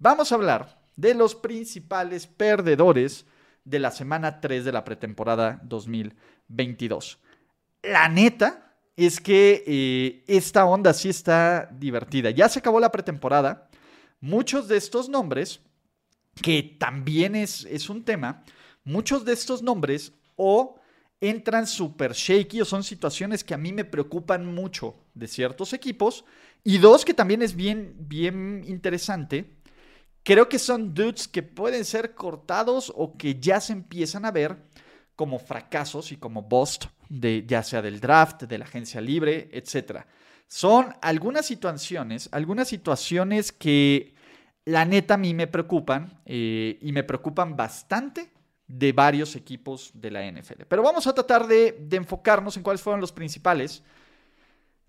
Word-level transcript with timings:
Vamos 0.00 0.30
a 0.30 0.36
hablar 0.36 0.80
de 0.94 1.12
los 1.12 1.34
principales 1.34 2.28
perdedores 2.28 3.26
de 3.64 3.80
la 3.80 3.90
semana 3.90 4.40
3 4.40 4.64
de 4.64 4.70
la 4.70 4.84
pretemporada 4.84 5.60
2022. 5.64 7.18
La 7.82 8.08
neta 8.08 8.76
es 8.96 9.20
que 9.20 9.64
eh, 9.66 10.24
esta 10.28 10.66
onda 10.66 10.92
sí 10.92 11.08
está 11.08 11.68
divertida. 11.72 12.30
Ya 12.30 12.48
se 12.48 12.60
acabó 12.60 12.78
la 12.78 12.92
pretemporada. 12.92 13.68
Muchos 14.20 14.68
de 14.68 14.76
estos 14.76 15.08
nombres, 15.08 15.60
que 16.42 16.62
también 16.78 17.34
es, 17.34 17.64
es 17.64 17.90
un 17.90 18.04
tema, 18.04 18.44
muchos 18.84 19.24
de 19.24 19.32
estos 19.32 19.62
nombres 19.62 20.12
o 20.36 20.78
entran 21.20 21.66
súper 21.66 22.12
shaky 22.12 22.60
o 22.60 22.64
son 22.64 22.84
situaciones 22.84 23.42
que 23.42 23.54
a 23.54 23.58
mí 23.58 23.72
me 23.72 23.84
preocupan 23.84 24.46
mucho 24.46 24.94
de 25.14 25.26
ciertos 25.26 25.72
equipos. 25.72 26.24
Y 26.64 26.78
dos, 26.78 27.04
que 27.04 27.14
también 27.14 27.42
es 27.42 27.54
bien, 27.54 27.94
bien 27.98 28.64
interesante, 28.66 29.57
creo 30.22 30.48
que 30.48 30.58
son 30.58 30.94
dudes 30.94 31.28
que 31.28 31.42
pueden 31.42 31.84
ser 31.84 32.14
cortados 32.14 32.92
o 32.94 33.16
que 33.16 33.38
ya 33.40 33.60
se 33.60 33.72
empiezan 33.72 34.24
a 34.24 34.30
ver 34.30 34.56
como 35.16 35.38
fracasos 35.38 36.12
y 36.12 36.16
como 36.16 36.42
bust, 36.42 36.86
de, 37.08 37.44
ya 37.46 37.62
sea 37.62 37.82
del 37.82 38.00
draft, 38.00 38.44
de 38.44 38.58
la 38.58 38.64
agencia 38.64 39.00
libre, 39.00 39.48
etc. 39.52 40.04
Son 40.46 40.94
algunas 41.02 41.46
situaciones, 41.46 42.28
algunas 42.32 42.68
situaciones 42.68 43.50
que 43.50 44.14
la 44.64 44.84
neta 44.84 45.14
a 45.14 45.16
mí 45.16 45.34
me 45.34 45.46
preocupan 45.46 46.20
eh, 46.24 46.78
y 46.80 46.92
me 46.92 47.02
preocupan 47.02 47.56
bastante 47.56 48.30
de 48.66 48.92
varios 48.92 49.34
equipos 49.34 49.90
de 49.94 50.10
la 50.10 50.30
NFL. 50.30 50.64
Pero 50.68 50.82
vamos 50.82 51.06
a 51.06 51.14
tratar 51.14 51.46
de, 51.46 51.78
de 51.80 51.96
enfocarnos 51.96 52.56
en 52.56 52.62
cuáles 52.62 52.82
fueron 52.82 53.00
los 53.00 53.10
principales. 53.10 53.82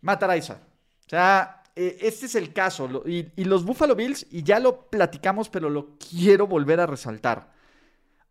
Mataraiza. 0.02 0.60
O 1.06 1.10
sea, 1.10 1.59
eh, 1.76 1.98
este 2.02 2.26
es 2.26 2.36
el 2.36 2.54
caso. 2.54 3.04
Y, 3.06 3.32
los 3.44 3.66
Buffalo 3.66 3.96
Bills, 3.96 4.28
y 4.30 4.44
ya 4.44 4.60
lo 4.60 4.90
platicamos, 4.90 5.50
pero 5.50 5.70
lo 5.70 5.98
quiero 5.98 6.48
volver 6.48 6.80
a 6.80 6.86
resaltar. 6.86 7.52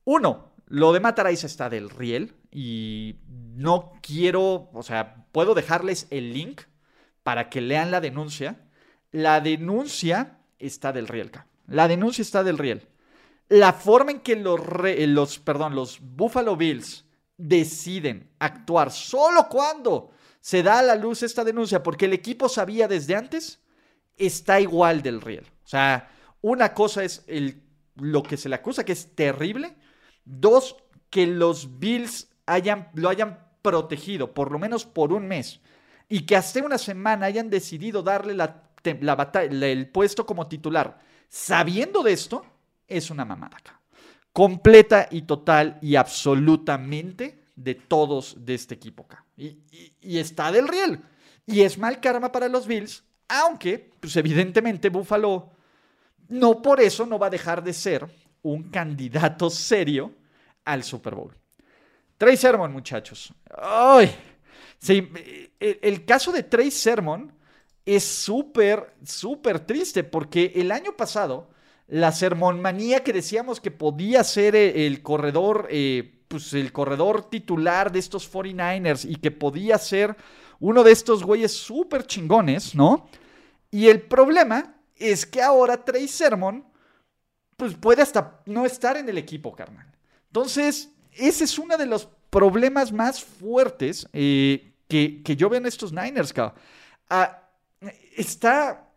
Uno, 0.04 0.52
lo 0.66 0.92
de 0.92 1.00
Mataraiza 1.00 1.46
está 1.46 1.68
del 1.68 1.90
riel. 1.90 2.34
Y 2.50 3.16
no 3.28 3.92
quiero, 4.02 4.70
o 4.72 4.82
sea, 4.82 5.26
puedo 5.32 5.54
dejarles 5.54 6.06
el 6.10 6.32
link 6.32 6.62
para 7.22 7.50
que 7.50 7.60
lean 7.60 7.90
la 7.90 8.00
denuncia. 8.00 8.60
La 9.10 9.40
denuncia 9.40 10.38
está 10.58 10.92
del 10.92 11.08
riel. 11.08 11.30
La 11.66 11.88
denuncia 11.88 12.22
está 12.22 12.44
del 12.44 12.58
riel. 12.58 12.88
La 13.48 13.72
forma 13.72 14.10
en 14.10 14.20
que 14.20 14.34
re, 14.34 15.06
los, 15.06 15.38
perdón, 15.38 15.74
los 15.74 16.00
Buffalo 16.00 16.56
Bills 16.56 17.04
deciden 17.38 18.30
actuar 18.38 18.90
solo 18.90 19.48
cuando 19.48 20.10
se 20.48 20.62
da 20.62 20.78
a 20.78 20.82
la 20.82 20.94
luz 20.94 21.22
esta 21.22 21.44
denuncia, 21.44 21.82
porque 21.82 22.06
el 22.06 22.14
equipo 22.14 22.48
sabía 22.48 22.88
desde 22.88 23.14
antes, 23.14 23.60
está 24.16 24.58
igual 24.58 25.02
del 25.02 25.20
riel. 25.20 25.44
O 25.62 25.68
sea, 25.68 26.10
una 26.40 26.72
cosa 26.72 27.04
es 27.04 27.22
lo 27.96 28.22
que 28.22 28.38
se 28.38 28.48
le 28.48 28.54
acusa, 28.54 28.82
que 28.82 28.92
es 28.92 29.14
terrible. 29.14 29.76
Dos, 30.24 30.76
que 31.10 31.26
los 31.26 31.78
Bills 31.78 32.28
lo 32.94 33.10
hayan 33.10 33.46
protegido, 33.60 34.32
por 34.32 34.50
lo 34.50 34.58
menos 34.58 34.86
por 34.86 35.12
un 35.12 35.28
mes, 35.28 35.60
y 36.08 36.24
que 36.24 36.34
hasta 36.34 36.64
una 36.64 36.78
semana 36.78 37.26
hayan 37.26 37.50
decidido 37.50 38.02
darle 38.02 38.32
la, 38.32 38.70
el 38.82 39.90
puesto 39.90 40.24
como 40.24 40.48
titular, 40.48 40.98
sabiendo 41.28 42.02
de 42.02 42.14
esto, 42.14 42.46
es 42.86 43.10
una 43.10 43.26
mamada 43.26 43.58
acá. 43.58 43.82
Completa 44.32 45.08
y 45.10 45.22
total 45.22 45.78
y 45.82 45.96
absolutamente 45.96 47.44
de 47.54 47.74
todos 47.74 48.46
de 48.46 48.54
este 48.54 48.76
equipo 48.76 49.02
acá. 49.02 49.26
Y, 49.38 50.18
está 50.18 50.50
del 50.50 50.66
riel. 50.66 51.00
Y 51.46 51.62
es 51.62 51.78
mal 51.78 52.00
karma 52.00 52.30
para 52.32 52.48
los 52.48 52.66
Bills, 52.66 53.04
aunque, 53.28 53.92
pues 54.00 54.16
evidentemente, 54.16 54.90
Buffalo 54.90 55.50
no 56.28 56.60
por 56.60 56.80
eso 56.80 57.06
no 57.06 57.18
va 57.18 57.28
a 57.28 57.30
dejar 57.30 57.62
de 57.62 57.72
ser 57.72 58.06
un 58.42 58.64
candidato 58.70 59.48
serio 59.48 60.12
al 60.64 60.82
Super 60.82 61.14
Bowl. 61.14 61.34
Trey 62.18 62.36
Sermon, 62.36 62.72
muchachos. 62.72 63.32
¡Ay! 63.56 64.14
Sí, 64.78 65.10
el, 65.58 66.04
caso 66.04 66.32
de 66.32 66.42
Trey 66.42 66.70
Sermon 66.70 67.32
es 67.84 68.04
súper, 68.04 68.94
súper 69.04 69.60
triste 69.60 70.04
porque 70.04 70.52
el 70.54 70.70
año 70.70 70.96
pasado 70.96 71.50
la 71.86 72.12
sermonmanía 72.12 73.02
que 73.02 73.12
decíamos 73.12 73.60
que 73.60 73.70
podía 73.70 74.22
ser 74.22 74.54
el 74.54 75.02
corredor, 75.02 75.68
eh, 75.70 76.17
pues 76.28 76.52
el 76.52 76.72
corredor 76.72 77.28
titular 77.28 77.90
de 77.90 77.98
estos 77.98 78.30
49ers 78.30 79.08
y 79.08 79.16
que 79.16 79.30
podía 79.30 79.78
ser 79.78 80.16
uno 80.60 80.84
de 80.84 80.92
estos 80.92 81.24
güeyes 81.24 81.52
súper 81.52 82.06
chingones, 82.06 82.74
¿no? 82.74 83.08
Y 83.70 83.88
el 83.88 84.02
problema 84.02 84.76
es 84.96 85.24
que 85.24 85.40
ahora 85.40 85.84
Trey 85.84 86.06
Sermon, 86.08 86.64
pues 87.56 87.74
puede 87.74 88.02
hasta 88.02 88.40
no 88.46 88.66
estar 88.66 88.96
en 88.96 89.08
el 89.08 89.18
equipo, 89.18 89.54
carnal. 89.54 89.86
Entonces, 90.26 90.90
ese 91.12 91.44
es 91.44 91.58
uno 91.58 91.76
de 91.76 91.86
los 91.86 92.08
problemas 92.30 92.92
más 92.92 93.22
fuertes 93.22 94.06
eh, 94.12 94.74
que, 94.88 95.22
que, 95.22 95.36
yo 95.36 95.48
veo 95.48 95.58
en 95.58 95.66
estos 95.66 95.92
Niners, 95.92 96.32
cabrón. 96.32 96.60
Ah, 97.08 97.48
está, 98.16 98.90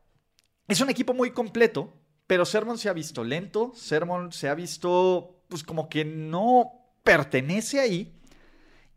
es 0.68 0.82
un 0.82 0.90
equipo 0.90 1.14
muy 1.14 1.32
completo, 1.32 1.94
pero 2.28 2.46
Sermon 2.46 2.78
se 2.78 2.90
ha 2.90 2.94
visto 2.94 3.24
lento, 3.24 3.72
Sermon 3.76 4.32
se 4.32 4.50
ha 4.50 4.56
visto 4.56 5.44
pues 5.48 5.64
como 5.64 5.90
que 5.90 6.06
no 6.06 6.81
pertenece 7.04 7.80
ahí 7.80 8.14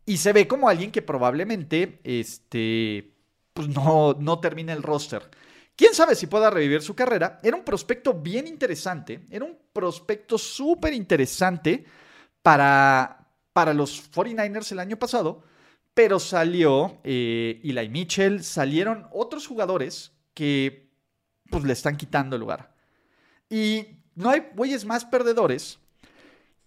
y 0.05 0.17
se 0.17 0.33
ve 0.33 0.47
como 0.47 0.69
alguien 0.69 0.91
que 0.91 1.01
probablemente 1.01 1.99
este 2.03 3.11
pues 3.53 3.69
no, 3.69 4.13
no 4.19 4.39
termine 4.39 4.73
el 4.73 4.83
roster. 4.83 5.29
¿Quién 5.75 5.93
sabe 5.93 6.15
si 6.15 6.27
pueda 6.27 6.49
revivir 6.49 6.81
su 6.81 6.95
carrera? 6.95 7.39
Era 7.43 7.57
un 7.57 7.63
prospecto 7.63 8.13
bien 8.13 8.47
interesante, 8.47 9.25
era 9.29 9.45
un 9.45 9.57
prospecto 9.73 10.37
súper 10.37 10.93
interesante 10.93 11.85
para, 12.41 13.27
para 13.51 13.73
los 13.73 14.11
49ers 14.11 14.71
el 14.71 14.79
año 14.79 14.97
pasado, 14.97 15.43
pero 15.93 16.19
salió 16.19 16.99
eh, 17.03 17.61
Eli 17.63 17.89
Mitchell, 17.89 18.43
salieron 18.43 19.07
otros 19.11 19.47
jugadores 19.47 20.13
que 20.33 20.89
pues 21.49 21.63
le 21.63 21.73
están 21.73 21.97
quitando 21.97 22.35
el 22.35 22.41
lugar. 22.41 22.73
Y 23.49 23.99
no 24.15 24.29
hay 24.29 24.47
güeyes 24.53 24.85
más 24.85 25.05
perdedores 25.05 25.79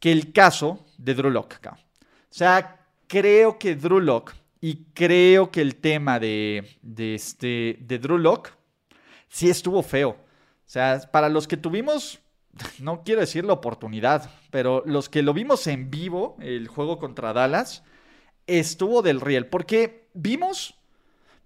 que 0.00 0.12
el 0.12 0.32
caso 0.32 0.86
de 0.96 1.14
Drew 1.14 1.30
Lock 1.30 1.54
acá. 1.54 1.78
O 2.00 2.34
sea, 2.34 2.80
creo 3.06 3.58
que 3.58 3.74
Drew 3.74 4.00
Lock 4.00 4.34
y 4.60 4.84
creo 4.94 5.50
que 5.50 5.60
el 5.60 5.76
tema 5.76 6.18
de, 6.18 6.78
de, 6.82 7.14
este, 7.14 7.78
de 7.80 7.98
Drew 7.98 8.18
Lock 8.18 8.50
sí 9.28 9.48
estuvo 9.48 9.82
feo. 9.82 10.10
O 10.10 10.70
sea, 10.70 11.00
para 11.10 11.28
los 11.28 11.48
que 11.48 11.56
tuvimos, 11.56 12.20
no 12.80 13.02
quiero 13.02 13.20
decir 13.20 13.44
la 13.44 13.54
oportunidad, 13.54 14.30
pero 14.50 14.82
los 14.86 15.08
que 15.08 15.22
lo 15.22 15.32
vimos 15.32 15.66
en 15.66 15.90
vivo, 15.90 16.36
el 16.40 16.68
juego 16.68 16.98
contra 16.98 17.32
Dallas, 17.32 17.82
estuvo 18.46 19.02
del 19.02 19.20
riel. 19.20 19.46
Porque 19.46 20.08
vimos, 20.14 20.74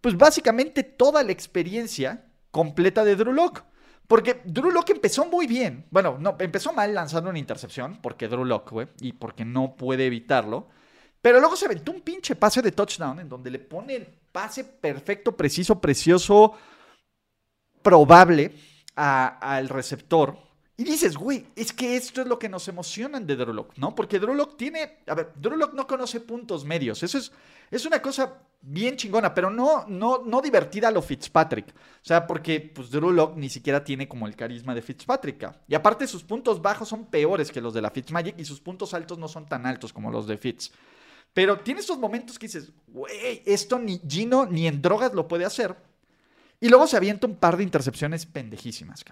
pues 0.00 0.16
básicamente 0.16 0.82
toda 0.82 1.22
la 1.22 1.32
experiencia 1.32 2.26
completa 2.50 3.04
de 3.04 3.16
Drew 3.16 3.32
Lock. 3.32 3.64
Porque 4.06 4.42
Drew 4.44 4.70
Locke 4.70 4.92
empezó 4.92 5.24
muy 5.26 5.46
bien. 5.46 5.86
Bueno, 5.90 6.16
no, 6.18 6.36
empezó 6.38 6.72
mal 6.72 6.92
lanzando 6.94 7.30
una 7.30 7.38
intercepción, 7.38 7.98
porque 8.02 8.28
Drew 8.28 8.44
Locke, 8.44 8.70
güey, 8.70 8.88
y 9.00 9.12
porque 9.12 9.44
no 9.44 9.74
puede 9.76 10.06
evitarlo. 10.06 10.68
Pero 11.20 11.38
luego 11.38 11.56
se 11.56 11.66
aventó 11.66 11.92
un 11.92 12.00
pinche 12.00 12.34
pase 12.34 12.60
de 12.62 12.72
touchdown 12.72 13.20
en 13.20 13.28
donde 13.28 13.50
le 13.50 13.60
pone 13.60 13.94
el 13.94 14.06
pase 14.06 14.64
perfecto, 14.64 15.36
preciso, 15.36 15.80
precioso, 15.80 16.54
probable 17.80 18.52
al 18.96 19.68
receptor. 19.68 20.36
Y 20.76 20.84
dices, 20.84 21.16
güey, 21.16 21.46
es 21.54 21.72
que 21.72 21.96
esto 21.96 22.22
es 22.22 22.26
lo 22.26 22.38
que 22.38 22.48
nos 22.48 22.66
emociona 22.66 23.20
de 23.20 23.36
Drew 23.36 23.52
Locke, 23.52 23.76
¿no? 23.76 23.94
Porque 23.94 24.18
Drew 24.18 24.34
Locke 24.34 24.56
tiene. 24.56 24.98
A 25.06 25.14
ver, 25.14 25.32
Drew 25.36 25.56
Locke 25.56 25.74
no 25.74 25.86
conoce 25.86 26.20
puntos 26.20 26.64
medios. 26.64 27.02
Eso 27.02 27.18
es, 27.18 27.30
es 27.70 27.84
una 27.84 28.00
cosa 28.00 28.40
bien 28.62 28.96
chingona, 28.96 29.34
pero 29.34 29.50
no, 29.50 29.84
no, 29.86 30.22
no 30.24 30.40
divertida 30.40 30.88
a 30.88 30.90
lo 30.90 31.02
Fitzpatrick. 31.02 31.68
O 31.68 32.04
sea, 32.04 32.26
porque 32.26 32.72
pues, 32.74 32.88
ni 33.36 33.50
siquiera 33.50 33.84
tiene 33.84 34.08
como 34.08 34.26
el 34.26 34.34
carisma 34.34 34.74
de 34.74 34.80
Fitzpatrick. 34.80 35.52
Y 35.68 35.74
aparte, 35.74 36.06
sus 36.06 36.24
puntos 36.24 36.62
bajos 36.62 36.88
son 36.88 37.06
peores 37.06 37.52
que 37.52 37.60
los 37.60 37.74
de 37.74 37.82
la 37.82 37.90
Fitzmagic 37.90 38.38
y 38.38 38.44
sus 38.44 38.60
puntos 38.60 38.94
altos 38.94 39.18
no 39.18 39.28
son 39.28 39.46
tan 39.46 39.66
altos 39.66 39.92
como 39.92 40.10
los 40.10 40.26
de 40.26 40.38
Fitz. 40.38 40.72
Pero 41.34 41.60
tiene 41.60 41.80
estos 41.80 41.98
momentos 41.98 42.38
que 42.38 42.46
dices, 42.46 42.72
güey, 42.88 43.42
esto 43.44 43.78
ni 43.78 44.00
Gino 44.08 44.46
ni 44.46 44.66
en 44.66 44.80
drogas 44.80 45.12
lo 45.12 45.28
puede 45.28 45.44
hacer. 45.44 45.76
Y 46.60 46.68
luego 46.68 46.86
se 46.86 46.96
avienta 46.96 47.26
un 47.26 47.36
par 47.36 47.56
de 47.56 47.64
intercepciones 47.64 48.24
pendejísimas, 48.26 49.04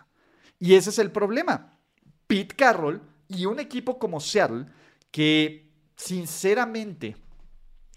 Y 0.61 0.75
ese 0.75 0.91
es 0.91 0.99
el 1.01 1.11
problema. 1.11 1.79
Pete 2.27 2.55
Carroll 2.55 3.03
y 3.27 3.47
un 3.47 3.59
equipo 3.59 3.99
como 3.99 4.21
Seattle 4.21 4.67
que 5.11 5.73
sinceramente 5.97 7.17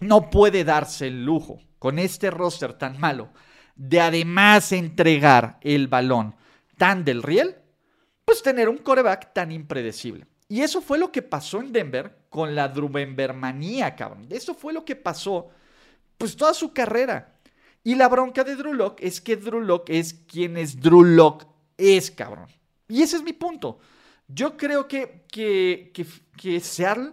no 0.00 0.30
puede 0.30 0.64
darse 0.64 1.06
el 1.06 1.24
lujo 1.24 1.60
con 1.78 1.98
este 1.98 2.30
roster 2.30 2.72
tan 2.72 2.98
malo 2.98 3.30
de 3.76 4.00
además 4.00 4.72
entregar 4.72 5.58
el 5.60 5.88
balón 5.88 6.34
tan 6.76 7.04
del 7.04 7.22
riel, 7.22 7.56
pues 8.24 8.42
tener 8.42 8.68
un 8.68 8.78
coreback 8.78 9.32
tan 9.32 9.52
impredecible. 9.52 10.26
Y 10.48 10.60
eso 10.60 10.80
fue 10.80 10.98
lo 10.98 11.10
que 11.12 11.22
pasó 11.22 11.60
en 11.60 11.72
Denver 11.72 12.26
con 12.28 12.54
la 12.54 12.68
Drubenbermanía, 12.68 13.94
cabrón. 13.94 14.26
Eso 14.30 14.54
fue 14.54 14.72
lo 14.72 14.84
que 14.84 14.96
pasó, 14.96 15.50
pues 16.18 16.36
toda 16.36 16.54
su 16.54 16.72
carrera. 16.72 17.38
Y 17.82 17.94
la 17.94 18.08
bronca 18.08 18.44
de 18.44 18.56
Drew 18.56 18.72
Lock 18.72 19.00
es 19.00 19.20
que 19.20 19.36
Drew 19.36 19.60
Lock 19.60 19.90
es 19.90 20.14
quien 20.14 20.56
es 20.56 20.80
Drew 20.80 21.04
Lock 21.04 21.46
es, 21.76 22.10
cabrón. 22.10 22.48
Y 22.88 23.02
ese 23.02 23.16
es 23.16 23.22
mi 23.22 23.32
punto. 23.32 23.78
Yo 24.28 24.56
creo 24.56 24.88
que, 24.88 25.24
que, 25.30 25.90
que, 25.92 26.06
que 26.36 26.60
Seattle 26.60 27.12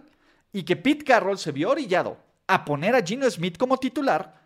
y 0.52 0.62
que 0.62 0.76
Pete 0.76 1.04
Carroll 1.04 1.38
se 1.38 1.52
vio 1.52 1.70
orillado 1.70 2.18
a 2.46 2.64
poner 2.64 2.94
a 2.94 3.02
Gino 3.02 3.30
Smith 3.30 3.56
como 3.56 3.78
titular, 3.78 4.40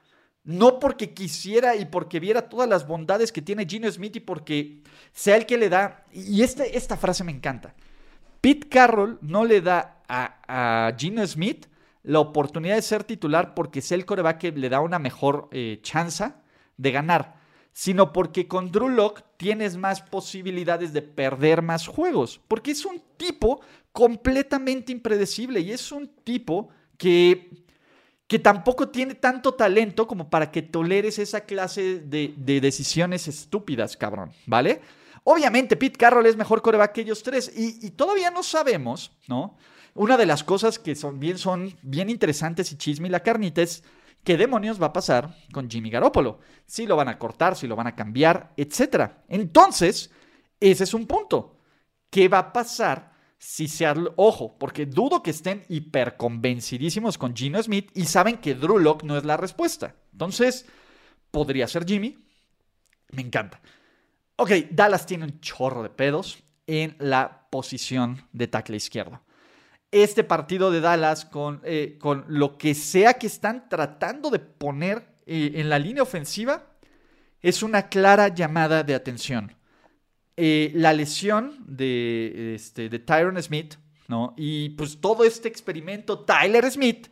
no 0.44 0.78
porque 0.78 1.12
quisiera 1.12 1.74
y 1.74 1.86
porque 1.86 2.20
viera 2.20 2.48
todas 2.48 2.68
las 2.68 2.86
bondades 2.86 3.32
que 3.32 3.42
tiene 3.42 3.66
Gino 3.66 3.90
Smith 3.90 4.16
y 4.16 4.20
porque 4.20 4.82
sea 5.12 5.36
el 5.36 5.46
que 5.46 5.58
le 5.58 5.68
da, 5.68 6.04
y 6.12 6.42
este, 6.42 6.76
esta 6.76 6.96
frase 6.96 7.24
me 7.24 7.32
encanta, 7.32 7.74
Pete 8.40 8.68
Carroll 8.68 9.18
no 9.22 9.44
le 9.44 9.60
da 9.60 10.02
a, 10.08 10.92
Gino 10.96 11.26
Smith 11.26 11.66
la 12.04 12.20
oportunidad 12.20 12.76
de 12.76 12.82
ser 12.82 13.02
titular 13.02 13.54
porque 13.54 13.82
sea 13.82 13.96
el 13.96 14.06
coreback 14.06 14.38
que 14.38 14.52
le 14.52 14.68
da 14.68 14.80
una 14.80 15.00
mejor 15.00 15.48
eh, 15.50 15.80
chance 15.82 16.32
de 16.76 16.92
ganar, 16.92 17.34
sino 17.72 18.12
porque 18.12 18.46
con 18.46 18.70
Drew 18.70 18.88
Lock 18.88 19.22
tienes 19.36 19.76
más 19.76 20.00
posibilidades 20.00 20.92
de 20.92 21.02
perder 21.02 21.62
más 21.62 21.86
juegos, 21.86 22.40
porque 22.48 22.70
es 22.70 22.84
un 22.84 23.02
tipo 23.16 23.60
completamente 23.92 24.92
impredecible 24.92 25.60
y 25.60 25.72
es 25.72 25.90
un 25.92 26.08
tipo 26.22 26.68
que, 26.98 27.50
que 28.26 28.38
tampoco 28.38 28.88
tiene 28.88 29.14
tanto 29.14 29.54
talento 29.54 30.06
como 30.06 30.28
para 30.28 30.50
que 30.50 30.62
toleres 30.62 31.18
esa 31.18 31.42
clase 31.42 32.00
de, 32.00 32.34
decisiones 32.60 33.28
estúpidas, 33.28 33.96
cabrón, 33.96 34.32
¿vale? 34.46 34.80
Obviamente 35.24 35.76
Pete 35.76 35.98
Carroll 35.98 36.26
es 36.26 36.36
mejor 36.36 36.62
coreback 36.62 36.92
que 36.92 37.00
ellos 37.00 37.22
tres 37.22 37.52
y, 37.56 37.90
todavía 37.90 38.30
no 38.30 38.42
sabemos, 38.42 39.12
¿no? 39.28 39.56
Una 39.94 40.16
de 40.16 40.26
las 40.26 40.44
cosas 40.44 40.78
que 40.78 40.94
son 40.94 41.18
bien, 41.18 41.38
son 41.38 41.74
bien 41.82 42.10
interesantes 42.10 42.70
y 42.72 42.76
chisme 42.76 43.08
y 43.08 43.10
la 43.10 43.22
carnita 43.22 43.62
es 43.62 43.82
qué 44.26 44.36
demonios 44.36 44.82
va 44.82 44.86
a 44.86 44.92
pasar 44.92 45.36
con 45.52 45.70
Jimmy 45.70 45.88
Garoppolo. 45.88 46.40
Si 46.66 46.84
lo 46.84 46.96
van 46.96 47.08
a 47.08 47.16
cortar, 47.16 47.54
si 47.54 47.68
lo 47.68 47.76
van 47.76 47.86
a 47.86 47.94
cambiar, 47.94 48.52
etc. 48.56 49.12
Entonces, 49.28 50.10
ese 50.58 50.82
es 50.82 50.92
un 50.94 51.06
punto. 51.06 51.60
¿Qué 52.10 52.26
va 52.28 52.40
a 52.40 52.52
pasar 52.52 53.12
si 53.38 53.68
se... 53.68 53.86
Ojo, 54.16 54.58
porque 54.58 54.84
dudo 54.84 55.22
que 55.22 55.30
estén 55.30 55.64
hiperconvencidísimos 55.68 57.18
con 57.18 57.36
Gino 57.36 57.62
Smith 57.62 57.92
y 57.94 58.06
saben 58.06 58.38
que 58.38 58.56
Drew 58.56 58.80
Lock 58.80 59.04
no 59.04 59.16
es 59.16 59.24
la 59.24 59.36
respuesta. 59.36 59.94
Entonces, 60.10 60.66
podría 61.30 61.68
ser 61.68 61.86
Jimmy. 61.86 62.18
Me 63.12 63.22
encanta. 63.22 63.60
Ok, 64.34 64.50
Dallas 64.72 65.06
tiene 65.06 65.26
un 65.26 65.38
chorro 65.38 65.84
de 65.84 65.90
pedos 65.90 66.42
en 66.66 66.96
la 66.98 67.46
posición 67.48 68.26
de 68.32 68.48
tackle 68.48 68.76
izquierdo. 68.76 69.22
Este 70.02 70.24
partido 70.24 70.70
de 70.70 70.82
Dallas 70.82 71.24
con, 71.24 71.62
eh, 71.64 71.96
con 71.98 72.26
lo 72.28 72.58
que 72.58 72.74
sea 72.74 73.14
que 73.14 73.28
están 73.28 73.66
tratando 73.70 74.28
de 74.28 74.38
poner 74.38 75.08
eh, 75.24 75.52
en 75.54 75.70
la 75.70 75.78
línea 75.78 76.02
ofensiva 76.02 76.66
es 77.40 77.62
una 77.62 77.88
clara 77.88 78.28
llamada 78.28 78.82
de 78.82 78.94
atención. 78.94 79.56
Eh, 80.36 80.70
la 80.74 80.92
lesión 80.92 81.64
de, 81.66 82.56
este, 82.56 82.90
de 82.90 82.98
Tyron 82.98 83.42
Smith, 83.42 83.76
¿no? 84.06 84.34
Y 84.36 84.68
pues 84.70 85.00
todo 85.00 85.24
este 85.24 85.48
experimento, 85.48 86.18
Tyler 86.26 86.70
Smith, 86.70 87.08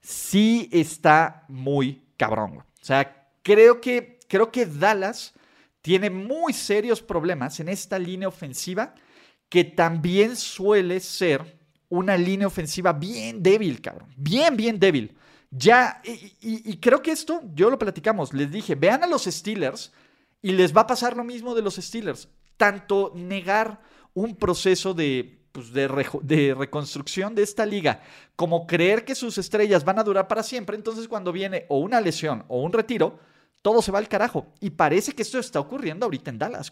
sí 0.00 0.68
está 0.72 1.44
muy 1.46 2.02
cabrón. 2.16 2.58
O 2.58 2.84
sea, 2.84 3.28
creo 3.44 3.80
que, 3.80 4.18
creo 4.26 4.50
que 4.50 4.66
Dallas 4.66 5.34
tiene 5.82 6.10
muy 6.10 6.52
serios 6.52 7.00
problemas 7.00 7.60
en 7.60 7.68
esta 7.68 7.96
línea 7.96 8.26
ofensiva 8.26 8.96
que 9.48 9.62
también 9.62 10.34
suele 10.34 10.98
ser 10.98 11.62
una 11.98 12.16
línea 12.16 12.46
ofensiva 12.46 12.92
bien 12.92 13.42
débil, 13.42 13.80
cabrón. 13.80 14.08
Bien, 14.16 14.56
bien 14.56 14.78
débil. 14.78 15.16
Ya, 15.50 16.02
y, 16.04 16.76
creo 16.78 17.00
que 17.00 17.12
esto, 17.12 17.42
yo 17.54 17.70
lo 17.70 17.78
platicamos, 17.78 18.32
les 18.32 18.50
dije, 18.50 18.74
vean 18.74 19.04
a 19.04 19.06
los 19.06 19.24
Steelers 19.24 19.92
y 20.42 20.50
les 20.50 20.76
va 20.76 20.80
a 20.80 20.86
pasar 20.86 21.16
lo 21.16 21.22
mismo 21.22 21.54
de 21.54 21.62
los 21.62 21.76
Steelers 21.76 22.28
tanto 22.56 23.12
negar 23.14 23.80
un 24.14 24.36
proceso 24.36 24.94
pues, 25.52 25.72
de, 25.72 25.88
de, 26.22 26.54
reconstrucción 26.54 27.34
de 27.34 27.42
esta 27.42 27.66
liga, 27.66 28.02
como 28.36 28.66
creer 28.66 29.04
que 29.04 29.14
sus 29.14 29.38
estrellas 29.38 29.84
van 29.84 29.98
a 29.98 30.04
durar 30.04 30.28
para 30.28 30.42
siempre, 30.42 30.76
entonces 30.76 31.08
cuando 31.08 31.32
viene 31.32 31.66
o 31.68 31.78
una 31.78 32.00
lesión 32.00 32.44
o 32.48 32.60
un 32.60 32.72
retiro, 32.72 33.18
todo 33.62 33.82
se 33.82 33.92
va 33.92 33.98
al 33.98 34.08
carajo. 34.08 34.46
Y 34.60 34.70
parece 34.70 35.12
que 35.12 35.22
esto 35.22 35.38
está 35.38 35.58
ocurriendo 35.60 36.04
ahorita 36.04 36.30
en 36.30 36.38
Dallas. 36.38 36.70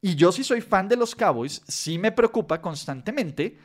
Y 0.00 0.14
yo 0.14 0.32
sí 0.32 0.44
soy 0.44 0.60
fan 0.60 0.88
de 0.88 0.96
los 0.96 1.14
Cowboys, 1.14 1.62
sí 1.66 1.98
me 1.98 2.12
preocupa 2.12 2.60
constantemente 2.60 3.58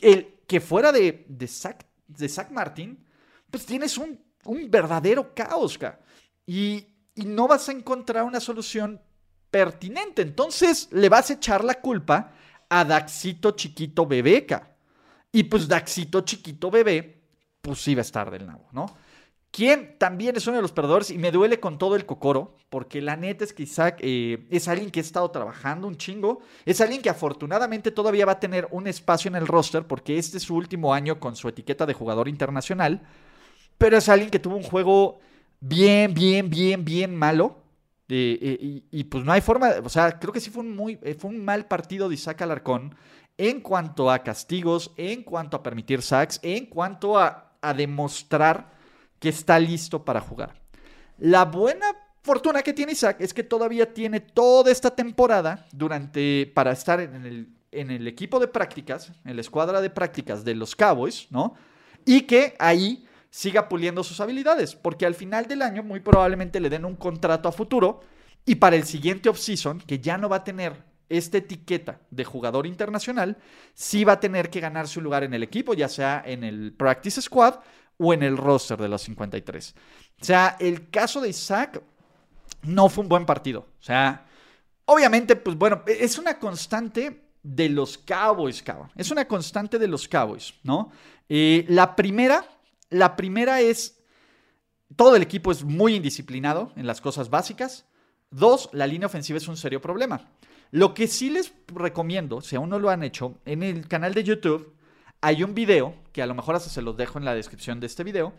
el 0.00 0.38
que 0.46 0.60
fuera 0.60 0.92
de, 0.92 1.26
de, 1.28 1.46
Zach, 1.46 1.84
de 2.06 2.28
Zach 2.28 2.50
Martin, 2.50 3.04
pues 3.50 3.66
tienes 3.66 3.98
un, 3.98 4.20
un 4.44 4.70
verdadero 4.70 5.34
caos. 5.34 5.78
Y, 6.46 6.86
y 7.14 7.24
no 7.24 7.48
vas 7.48 7.68
a 7.68 7.72
encontrar 7.72 8.24
una 8.24 8.40
solución 8.40 9.00
pertinente. 9.50 10.22
Entonces 10.22 10.88
le 10.92 11.08
vas 11.08 11.30
a 11.30 11.34
echar 11.34 11.64
la 11.64 11.80
culpa 11.80 12.32
a 12.68 12.84
Daxito 12.84 13.52
Chiquito 13.52 14.06
Bebeca. 14.06 14.76
Y 15.32 15.44
pues 15.44 15.68
Daxito 15.68 16.22
Chiquito 16.22 16.70
Bebé, 16.70 17.22
pues 17.60 17.86
iba 17.88 18.00
a 18.00 18.02
estar 18.02 18.30
del 18.30 18.46
nabo, 18.46 18.68
¿no? 18.72 18.86
Quien 19.50 19.96
también 19.98 20.36
es 20.36 20.46
uno 20.46 20.56
de 20.56 20.62
los 20.62 20.72
perdedores 20.72 21.10
y 21.10 21.16
me 21.16 21.32
duele 21.32 21.58
con 21.58 21.78
todo 21.78 21.96
el 21.96 22.04
cocoro, 22.04 22.56
porque 22.68 23.00
la 23.00 23.16
neta 23.16 23.44
es 23.44 23.54
que 23.54 23.62
Isaac 23.62 23.98
eh, 24.00 24.46
es 24.50 24.68
alguien 24.68 24.90
que 24.90 25.00
ha 25.00 25.02
estado 25.02 25.30
trabajando 25.30 25.88
un 25.88 25.96
chingo, 25.96 26.40
es 26.66 26.80
alguien 26.82 27.00
que 27.00 27.08
afortunadamente 27.08 27.90
todavía 27.90 28.26
va 28.26 28.32
a 28.32 28.40
tener 28.40 28.68
un 28.70 28.86
espacio 28.86 29.30
en 29.30 29.36
el 29.36 29.46
roster, 29.46 29.86
porque 29.86 30.18
este 30.18 30.36
es 30.36 30.42
su 30.42 30.54
último 30.54 30.92
año 30.92 31.18
con 31.18 31.34
su 31.34 31.48
etiqueta 31.48 31.86
de 31.86 31.94
jugador 31.94 32.28
internacional, 32.28 33.02
pero 33.78 33.96
es 33.96 34.08
alguien 34.10 34.30
que 34.30 34.38
tuvo 34.38 34.56
un 34.56 34.62
juego 34.62 35.18
bien, 35.60 36.12
bien, 36.12 36.50
bien, 36.50 36.84
bien 36.84 37.16
malo, 37.16 37.62
eh, 38.10 38.82
y, 38.90 39.04
pues 39.04 39.24
no 39.24 39.32
hay 39.32 39.40
forma, 39.40 39.70
o 39.82 39.88
sea, 39.88 40.18
creo 40.18 40.32
que 40.32 40.40
sí 40.40 40.50
fue 40.50 40.62
un, 40.62 40.76
muy, 40.76 40.98
eh, 41.02 41.14
fue 41.14 41.30
un 41.30 41.42
mal 41.44 41.66
partido 41.66 42.08
de 42.08 42.14
Isaac 42.14 42.42
Alarcón 42.42 42.94
en 43.38 43.60
cuanto 43.60 44.10
a 44.10 44.22
castigos, 44.22 44.92
en 44.96 45.22
cuanto 45.22 45.56
a 45.56 45.62
permitir 45.62 46.02
sacks, 46.02 46.38
en 46.42 46.66
cuanto 46.66 47.18
a 47.18 47.54
demostrar 47.76 48.77
que 49.18 49.28
está 49.28 49.58
listo 49.58 50.04
para 50.04 50.20
jugar. 50.20 50.54
La 51.18 51.44
buena 51.44 51.86
fortuna 52.22 52.62
que 52.62 52.72
tiene 52.72 52.92
Isaac 52.92 53.16
es 53.20 53.34
que 53.34 53.42
todavía 53.42 53.92
tiene 53.92 54.20
toda 54.20 54.70
esta 54.70 54.94
temporada 54.94 55.66
durante 55.72 56.50
para 56.54 56.72
estar 56.72 57.00
en 57.00 57.50
el, 57.90 58.06
equipo 58.06 58.38
de 58.38 58.48
prácticas, 58.48 59.12
en 59.24 59.36
la 59.36 59.40
escuadra 59.40 59.80
de 59.80 59.90
prácticas 59.90 60.44
de 60.44 60.54
los 60.54 60.76
Cowboys, 60.76 61.26
¿no? 61.30 61.54
Y 62.04 62.22
que 62.22 62.54
ahí 62.58 63.06
siga 63.30 63.68
puliendo 63.68 64.02
sus 64.04 64.20
habilidades, 64.20 64.74
porque 64.74 65.06
al 65.06 65.14
final 65.14 65.46
del 65.46 65.62
año 65.62 65.82
muy 65.82 66.00
probablemente 66.00 66.60
le 66.60 66.70
den 66.70 66.84
un 66.84 66.96
contrato 66.96 67.48
a 67.48 67.52
futuro 67.52 68.00
y 68.46 68.54
para 68.54 68.76
el 68.76 68.84
siguiente 68.84 69.28
offseason, 69.28 69.80
que 69.80 69.98
ya 69.98 70.16
no 70.16 70.28
va 70.28 70.36
a 70.36 70.44
tener 70.44 70.84
esta 71.08 71.38
etiqueta 71.38 72.00
de 72.10 72.24
jugador 72.24 72.66
internacional, 72.66 73.36
sí 73.74 74.04
va 74.04 74.14
a 74.14 74.20
tener 74.20 74.50
que 74.50 74.60
ganar 74.60 74.88
su 74.88 75.00
lugar 75.00 75.24
en 75.24 75.34
el 75.34 75.42
equipo, 75.42 75.74
ya 75.74 75.88
sea 75.88 76.22
en 76.24 76.44
el 76.44 76.72
practice 76.72 77.22
squad 77.22 77.56
o 77.98 78.12
en 78.12 78.22
el 78.22 78.36
roster 78.36 78.78
de 78.78 78.88
los 78.88 79.02
53. 79.02 79.74
O 80.20 80.24
sea, 80.24 80.56
el 80.58 80.88
caso 80.90 81.20
de 81.20 81.28
Isaac 81.28 81.82
no 82.62 82.88
fue 82.88 83.02
un 83.02 83.08
buen 83.08 83.26
partido. 83.26 83.60
O 83.60 83.82
sea, 83.82 84.26
obviamente, 84.86 85.36
pues 85.36 85.56
bueno, 85.56 85.82
es 85.86 86.18
una 86.18 86.38
constante 86.38 87.30
de 87.42 87.68
los 87.68 87.98
Cowboys, 87.98 88.62
cabrón. 88.62 88.90
Es 88.96 89.10
una 89.10 89.26
constante 89.26 89.78
de 89.78 89.88
los 89.88 90.08
Cowboys, 90.08 90.54
¿no? 90.62 90.90
Eh, 91.28 91.64
la 91.68 91.94
primera 91.94 92.44
la 92.90 93.16
primera 93.16 93.60
es, 93.60 94.02
todo 94.96 95.16
el 95.16 95.22
equipo 95.22 95.52
es 95.52 95.64
muy 95.64 95.94
indisciplinado 95.94 96.72
en 96.76 96.86
las 96.86 97.00
cosas 97.00 97.30
básicas. 97.30 97.86
Dos, 98.30 98.70
la 98.72 98.86
línea 98.86 99.06
ofensiva 99.06 99.36
es 99.36 99.48
un 99.48 99.56
serio 99.56 99.80
problema. 99.80 100.30
Lo 100.70 100.94
que 100.94 101.06
sí 101.06 101.30
les 101.30 101.52
recomiendo, 101.68 102.40
si 102.40 102.56
aún 102.56 102.70
no 102.70 102.78
lo 102.78 102.90
han 102.90 103.02
hecho, 103.02 103.38
en 103.44 103.62
el 103.62 103.88
canal 103.88 104.14
de 104.14 104.24
YouTube 104.24 104.74
hay 105.20 105.42
un 105.42 105.54
video, 105.54 105.94
que 106.12 106.22
a 106.22 106.26
lo 106.26 106.34
mejor 106.34 106.58
se 106.60 106.82
los 106.82 106.96
dejo 106.96 107.18
en 107.18 107.24
la 107.24 107.34
descripción 107.34 107.80
de 107.80 107.86
este 107.86 108.04
video, 108.04 108.34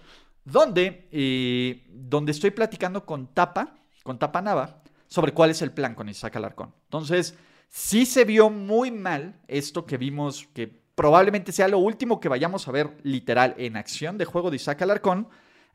donde, 0.45 1.07
eh, 1.11 1.85
donde 1.89 2.31
estoy 2.31 2.51
platicando 2.51 3.05
con 3.05 3.27
Tapa, 3.27 3.75
con 4.03 4.17
Tapa 4.17 4.41
Nava, 4.41 4.81
sobre 5.07 5.33
cuál 5.33 5.49
es 5.49 5.61
el 5.61 5.71
plan 5.71 5.95
con 5.95 6.09
Isaac 6.09 6.35
Alarcón. 6.35 6.73
Entonces, 6.85 7.35
sí 7.67 8.05
se 8.05 8.25
vio 8.25 8.49
muy 8.49 8.91
mal 8.91 9.39
esto 9.47 9.85
que 9.85 9.97
vimos, 9.97 10.47
que 10.53 10.67
probablemente 10.95 11.51
sea 11.51 11.67
lo 11.67 11.79
último 11.79 12.19
que 12.19 12.29
vayamos 12.29 12.67
a 12.67 12.71
ver 12.71 12.97
literal 13.03 13.55
en 13.57 13.77
acción 13.77 14.17
de 14.17 14.25
juego 14.25 14.49
de 14.49 14.57
Isaac 14.57 14.81
Alarcón 14.81 15.27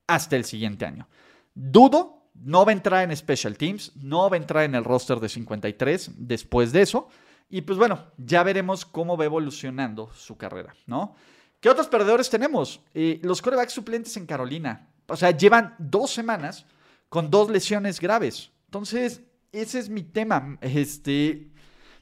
hasta 0.06 0.37
el 0.37 0.44
siguiente 0.44 0.84
año. 0.84 1.08
Dudo, 1.54 2.28
no 2.34 2.64
va 2.64 2.73
a 2.73 2.75
entrar 2.75 3.08
en 3.08 3.16
Special 3.16 3.56
Teams, 3.56 3.92
no 3.96 4.28
va 4.28 4.37
a 4.37 4.40
entrar 4.40 4.64
en 4.64 4.75
el 4.75 4.84
roster 4.84 5.20
de 5.20 5.28
53 5.28 6.11
después 6.16 6.73
de 6.73 6.82
eso. 6.82 7.08
Y 7.48 7.62
pues 7.62 7.78
bueno, 7.78 8.12
ya 8.16 8.42
veremos 8.42 8.84
cómo 8.84 9.16
va 9.16 9.24
evolucionando 9.24 10.10
su 10.14 10.36
carrera, 10.36 10.74
¿no? 10.86 11.14
¿Qué 11.60 11.70
otros 11.70 11.88
perdedores 11.88 12.28
tenemos? 12.28 12.80
Eh, 12.92 13.20
los 13.22 13.40
corebacks 13.40 13.72
suplentes 13.72 14.16
en 14.16 14.26
Carolina. 14.26 14.90
O 15.06 15.16
sea, 15.16 15.30
llevan 15.30 15.74
dos 15.78 16.10
semanas 16.10 16.66
con 17.08 17.30
dos 17.30 17.50
lesiones 17.50 18.00
graves. 18.00 18.50
Entonces, 18.66 19.22
ese 19.52 19.78
es 19.78 19.88
mi 19.88 20.02
tema. 20.02 20.58
Este, 20.60 21.50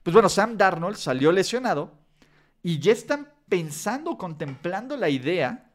pues 0.02 0.14
bueno, 0.14 0.28
Sam 0.28 0.56
Darnold 0.56 0.96
salió 0.96 1.30
lesionado 1.30 1.92
y 2.62 2.78
ya 2.78 2.92
están 2.92 3.28
pensando, 3.49 4.16
contemplando 4.16 4.96
la 4.96 5.11
idea 5.11 5.70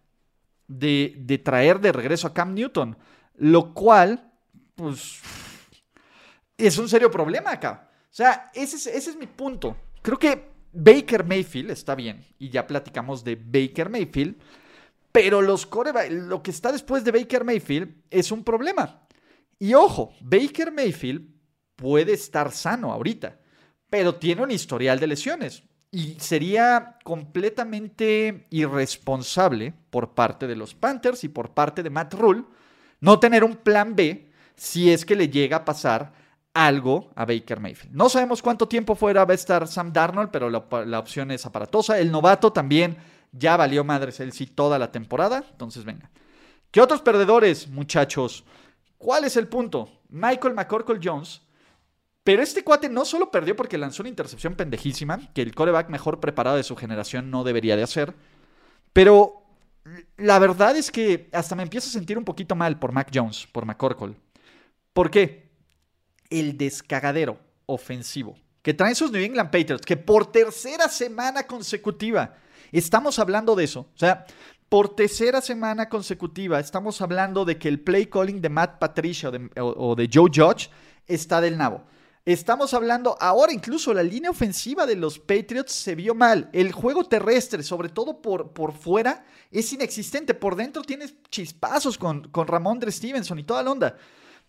de, 0.67 1.13
de 1.19 1.38
traer 1.38 1.79
de 1.79 1.91
regreso 1.91 2.27
a 2.27 2.33
Cam 2.33 2.53
Newton, 2.53 2.97
lo 3.36 3.74
cual, 3.74 4.33
pues, 4.75 5.21
es 6.57 6.77
un 6.77 6.89
serio 6.89 7.12
problema 7.12 7.51
acá. 7.51 7.87
O 8.17 8.24
sea, 8.24 8.50
ese 8.55 8.77
es, 8.77 8.88
ese 8.88 9.12
es 9.12 9.15
mi 9.15 9.27
punto. 9.27 9.77
Creo 10.01 10.17
que 10.17 10.50
Baker 10.74 11.24
Mayfield 11.24 11.69
está 11.69 11.93
bien, 11.93 12.25
y 12.39 12.50
ya 12.50 12.65
platicamos 12.65 13.24
de 13.24 13.36
Baker 13.36 13.91
Mayfield, 13.91 14.38
pero 15.12 15.39
los 15.43 15.67
corebacks, 15.67 16.12
lo 16.12 16.41
que 16.41 16.50
está 16.50 16.71
después 16.71 17.03
de 17.03 17.12
Baker 17.12 17.43
Mayfield 17.43 17.93
es 18.09 18.31
un 18.31 18.43
problema. 18.43 19.07
Y 19.59 19.75
ojo, 19.75 20.15
Baker 20.19 20.71
Mayfield 20.71 21.29
puede 21.75 22.13
estar 22.13 22.51
sano 22.51 22.91
ahorita, 22.91 23.39
pero 23.88 24.15
tiene 24.15 24.41
un 24.41 24.50
historial 24.50 25.00
de 25.00 25.05
lesiones. 25.05 25.62
Y 25.91 26.15
sería 26.19 26.97
completamente 27.03 28.47
irresponsable 28.50 29.75
por 29.91 30.15
parte 30.15 30.47
de 30.47 30.55
los 30.55 30.74
Panthers 30.74 31.24
y 31.24 31.29
por 31.29 31.53
parte 31.53 31.83
de 31.83 31.91
Matt 31.91 32.15
Rule 32.15 32.45
no 33.00 33.19
tener 33.19 33.43
un 33.43 33.57
plan 33.57 33.95
B 33.95 34.31
si 34.55 34.91
es 34.91 35.05
que 35.05 35.15
le 35.15 35.29
llega 35.29 35.57
a 35.57 35.65
pasar 35.65 36.25
algo 36.58 37.12
a 37.16 37.24
Baker 37.24 37.60
Mayfield. 37.60 37.94
No 37.94 38.10
sabemos 38.10 38.42
cuánto 38.42 38.68
tiempo 38.68 38.96
fuera 38.96 39.26
va 39.26 39.34
a 39.34 39.36
estar 39.36 39.68
Sam 39.68 39.94
Darnold, 39.94 40.32
pero 40.32 40.50
la, 40.50 41.00
opción 41.00 41.30
es 41.30 41.46
aparatosa. 41.46 42.00
El 42.00 42.12
novato 42.12 42.52
también 42.52 42.98
ya 43.32 43.56
valió 43.58 43.84
madres 43.84 44.20
él 44.20 44.34
toda 44.56 44.80
la 44.80 44.92
temporada. 44.92 45.44
Entonces, 45.52 45.86
venga. 45.86 46.10
¿Qué 46.72 46.82
otros 46.82 47.02
perdedores, 47.02 47.68
muchachos? 47.68 48.44
¿Cuál 48.98 49.26
es 49.26 49.38
el 49.38 49.48
punto? 49.48 50.02
Michael 50.10 50.56
McCorkle 50.56 51.00
Jones. 51.02 51.42
Pero 52.24 52.42
este 52.42 52.64
cuate 52.64 52.90
no 52.90 53.06
solo 53.06 53.30
perdió 53.30 53.56
porque 53.56 53.78
lanzó 53.78 54.02
una 54.02 54.10
intercepción 54.10 54.56
pendejísima, 54.56 55.32
que 55.34 55.44
el 55.44 55.54
coreback 55.54 55.90
mejor 55.90 56.20
preparado 56.20 56.58
de 56.58 56.64
su 56.64 56.76
generación 56.76 57.30
no 57.30 57.44
debería 57.44 57.78
de 57.78 57.84
hacer, 57.84 58.16
pero 58.92 59.44
la 60.18 60.38
verdad 60.38 60.76
es 60.76 60.92
que 60.92 61.30
hasta 61.32 61.56
me 61.56 61.64
empiezo 61.64 61.88
a 61.88 61.92
sentir 61.92 62.18
un 62.18 62.26
poquito 62.26 62.56
mal 62.56 62.80
por 62.80 62.92
Mac 62.92 63.10
Jones, 63.14 63.48
por 63.52 63.66
McCorkle. 63.66 64.16
¿Por 64.92 65.10
qué? 65.10 65.47
El 66.29 66.57
descagadero 66.57 67.39
ofensivo 67.65 68.36
que 68.67 68.74
traen 68.74 68.96
sus 68.96 69.12
New 69.13 69.24
England 69.24 69.50
Patriots, 69.50 69.86
que 69.86 69.96
por 69.96 70.29
tercera 70.29 70.89
semana 70.89 71.48
consecutiva, 71.48 72.36
estamos 72.74 73.17
hablando 73.17 73.55
de 73.55 73.63
eso, 73.63 73.88
o 73.96 73.98
sea, 73.98 74.25
por 74.67 74.93
tercera 74.93 75.39
semana 75.39 75.88
consecutiva 75.88 76.60
estamos 76.60 77.01
hablando 77.01 77.46
de 77.46 77.57
que 77.57 77.69
el 77.69 77.79
play 77.79 78.07
calling 78.07 78.41
de 78.41 78.50
Matt 78.50 78.77
Patricia 78.77 79.31
o 79.55 79.96
de, 79.96 80.10
Joe 80.13 80.29
Judge 80.34 80.69
está 81.07 81.39
del 81.39 81.57
nabo. 81.57 81.86
Estamos 82.25 82.74
hablando 82.74 83.15
ahora 83.22 83.53
incluso 83.53 83.93
la 83.93 84.03
línea 84.03 84.29
ofensiva 84.29 84.86
de 84.86 84.98
los 84.98 85.17
Patriots 85.17 85.72
se 85.72 85.96
vio 85.96 86.13
mal. 86.13 86.50
El 86.51 86.74
juego 86.74 87.05
terrestre, 87.05 87.63
sobre 87.63 87.88
todo 87.88 88.22
por, 88.22 88.51
por 88.51 88.74
fuera, 88.74 89.24
es 89.50 89.72
inexistente. 89.72 90.34
Por 90.34 90.57
dentro 90.57 90.81
tienes 90.81 91.15
chispazos 91.29 91.98
con, 91.98 92.27
con 92.27 92.46
Ramón 92.46 92.79
de 92.79 92.91
Stevenson 92.91 93.39
y 93.39 93.43
toda 93.43 93.63
la 93.63 93.72
onda. 93.72 93.98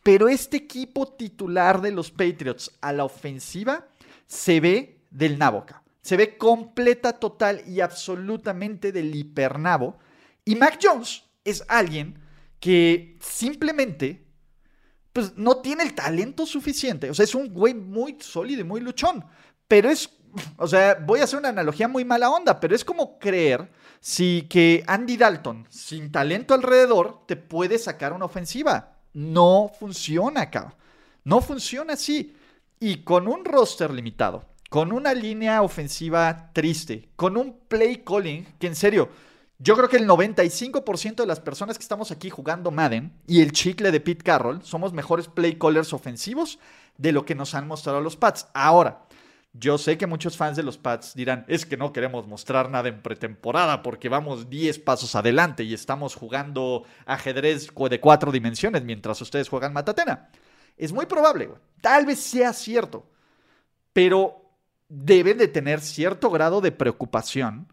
Pero 0.08 0.30
este 0.30 0.56
equipo 0.56 1.06
titular 1.06 1.82
de 1.82 1.90
los 1.90 2.10
Patriots 2.10 2.70
a 2.80 2.94
la 2.94 3.04
ofensiva 3.04 3.88
se 4.26 4.58
ve 4.58 5.02
del 5.10 5.38
Naboca. 5.38 5.82
Se 6.00 6.16
ve 6.16 6.38
completa, 6.38 7.12
total 7.12 7.62
y 7.66 7.82
absolutamente 7.82 8.90
del 8.90 9.14
hipernabo. 9.14 9.98
Y 10.46 10.56
Mac 10.56 10.78
Jones 10.82 11.24
es 11.44 11.62
alguien 11.68 12.18
que 12.58 13.18
simplemente 13.20 14.24
pues 15.12 15.36
no 15.36 15.58
tiene 15.58 15.82
el 15.82 15.94
talento 15.94 16.46
suficiente. 16.46 17.10
O 17.10 17.14
sea, 17.14 17.24
es 17.24 17.34
un 17.34 17.52
güey 17.52 17.74
muy 17.74 18.16
sólido 18.18 18.62
y 18.62 18.64
muy 18.64 18.80
luchón. 18.80 19.22
Pero 19.66 19.90
es, 19.90 20.08
o 20.56 20.66
sea, 20.66 20.94
voy 21.04 21.20
a 21.20 21.24
hacer 21.24 21.38
una 21.38 21.50
analogía 21.50 21.86
muy 21.86 22.06
mala 22.06 22.30
onda, 22.30 22.58
pero 22.60 22.74
es 22.74 22.82
como 22.82 23.18
creer 23.18 23.70
si 24.00 24.46
que 24.48 24.84
Andy 24.86 25.18
Dalton, 25.18 25.66
sin 25.68 26.10
talento 26.10 26.54
alrededor, 26.54 27.26
te 27.26 27.36
puede 27.36 27.78
sacar 27.78 28.14
una 28.14 28.24
ofensiva. 28.24 28.94
No 29.12 29.70
funciona 29.78 30.42
acá. 30.42 30.74
No 31.24 31.40
funciona 31.40 31.94
así. 31.94 32.36
Y 32.80 33.02
con 33.02 33.26
un 33.26 33.44
roster 33.44 33.92
limitado, 33.92 34.44
con 34.70 34.92
una 34.92 35.14
línea 35.14 35.62
ofensiva 35.62 36.50
triste, 36.52 37.08
con 37.16 37.36
un 37.36 37.58
play 37.68 38.04
calling 38.04 38.46
que 38.58 38.68
en 38.68 38.76
serio, 38.76 39.08
yo 39.58 39.74
creo 39.76 39.88
que 39.88 39.96
el 39.96 40.06
95% 40.06 41.16
de 41.16 41.26
las 41.26 41.40
personas 41.40 41.76
que 41.76 41.82
estamos 41.82 42.12
aquí 42.12 42.30
jugando 42.30 42.70
Madden 42.70 43.12
y 43.26 43.42
el 43.42 43.50
chicle 43.50 43.90
de 43.90 44.00
Pete 44.00 44.22
Carroll 44.22 44.62
somos 44.62 44.92
mejores 44.92 45.26
play 45.26 45.58
callers 45.58 45.92
ofensivos 45.92 46.60
de 46.96 47.10
lo 47.10 47.24
que 47.24 47.34
nos 47.34 47.54
han 47.54 47.66
mostrado 47.66 48.00
los 48.00 48.16
Pats. 48.16 48.46
Ahora, 48.54 49.07
yo 49.58 49.76
sé 49.78 49.98
que 49.98 50.06
muchos 50.06 50.36
fans 50.36 50.56
de 50.56 50.62
los 50.62 50.78
Pats 50.78 51.14
dirán, 51.14 51.44
es 51.48 51.66
que 51.66 51.76
no 51.76 51.92
queremos 51.92 52.26
mostrar 52.26 52.70
nada 52.70 52.88
en 52.88 53.02
pretemporada 53.02 53.82
porque 53.82 54.08
vamos 54.08 54.48
10 54.48 54.78
pasos 54.80 55.14
adelante 55.14 55.64
y 55.64 55.74
estamos 55.74 56.14
jugando 56.14 56.84
ajedrez 57.06 57.68
de 57.90 58.00
cuatro 58.00 58.30
dimensiones 58.30 58.84
mientras 58.84 59.20
ustedes 59.20 59.48
juegan 59.48 59.72
Matatena. 59.72 60.30
Es 60.76 60.92
muy 60.92 61.06
probable, 61.06 61.50
tal 61.80 62.06
vez 62.06 62.20
sea 62.20 62.52
cierto, 62.52 63.10
pero 63.92 64.44
deben 64.88 65.38
de 65.38 65.48
tener 65.48 65.80
cierto 65.80 66.30
grado 66.30 66.60
de 66.60 66.72
preocupación 66.72 67.72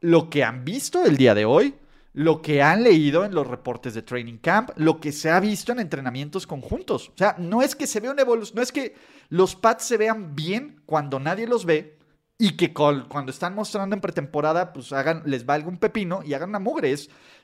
lo 0.00 0.30
que 0.30 0.44
han 0.44 0.64
visto 0.64 1.04
el 1.04 1.16
día 1.16 1.34
de 1.34 1.46
hoy, 1.46 1.74
lo 2.14 2.40
que 2.40 2.62
han 2.62 2.84
leído 2.84 3.24
en 3.24 3.34
los 3.34 3.46
reportes 3.46 3.92
de 3.92 4.02
Training 4.02 4.38
Camp, 4.38 4.70
lo 4.76 5.00
que 5.00 5.10
se 5.10 5.30
ha 5.30 5.40
visto 5.40 5.72
en 5.72 5.80
entrenamientos 5.80 6.46
conjuntos. 6.46 7.08
O 7.08 7.14
sea, 7.16 7.34
no 7.38 7.60
es 7.60 7.74
que 7.74 7.88
se 7.88 7.98
vea 7.98 8.12
una 8.12 8.22
evolución, 8.22 8.56
no 8.56 8.62
es 8.62 8.70
que 8.70 8.94
los 9.30 9.56
Pats 9.56 9.84
se 9.84 9.96
vean 9.96 10.36
bien 10.36 10.80
cuando 10.86 11.18
nadie 11.18 11.48
los 11.48 11.66
ve 11.66 11.98
y 12.38 12.52
que 12.52 12.72
cuando 12.72 13.30
están 13.30 13.56
mostrando 13.56 13.96
en 13.96 14.00
pretemporada, 14.00 14.72
pues 14.72 14.92
hagan, 14.92 15.22
les 15.26 15.44
valga 15.44 15.68
un 15.68 15.78
pepino 15.78 16.22
y 16.24 16.34
hagan 16.34 16.50
una 16.50 16.60
mugre. 16.60 16.94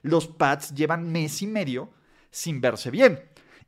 los 0.03 0.29
Pats 0.29 0.73
llevan 0.73 1.11
mes 1.11 1.43
y 1.43 1.49
medio 1.49 1.91
sin 2.31 2.61
verse 2.61 2.93
bien. 2.93 3.21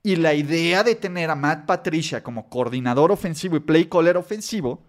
Y 0.05 0.17
la 0.17 0.35
idea 0.35 0.85
de 0.85 0.95
tener 0.95 1.31
a 1.31 1.35
Matt 1.35 1.67
Patricia 1.67 2.23
como 2.23 2.49
coordinador 2.49 3.11
ofensivo 3.11 3.57
y 3.57 3.61
play 3.61 3.87
caller 3.87 4.17
ofensivo 4.17 4.85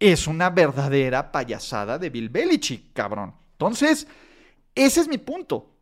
es 0.00 0.26
una 0.26 0.50
verdadera 0.50 1.30
payasada 1.30 1.98
de 1.98 2.10
Bill 2.10 2.30
Belichick, 2.30 2.92
cabrón. 2.92 3.34
Entonces, 3.52 4.08
ese 4.74 5.00
es 5.00 5.08
mi 5.08 5.18
punto. 5.18 5.76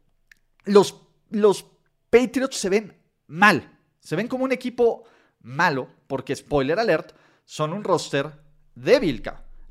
Los, 0.65 1.01
los 1.31 1.67
Patriots 2.11 2.57
se 2.57 2.69
ven 2.69 2.97
mal. 3.27 3.79
Se 4.01 4.17
ven 4.17 4.29
como 4.29 4.45
un 4.45 4.53
equipo 4.53 5.05
malo, 5.41 5.89
porque 6.07 6.35
spoiler 6.35 6.79
alert, 6.79 7.13
son 7.45 7.73
un 7.73 7.85
roster 7.85 8.31
débil. 8.75 9.23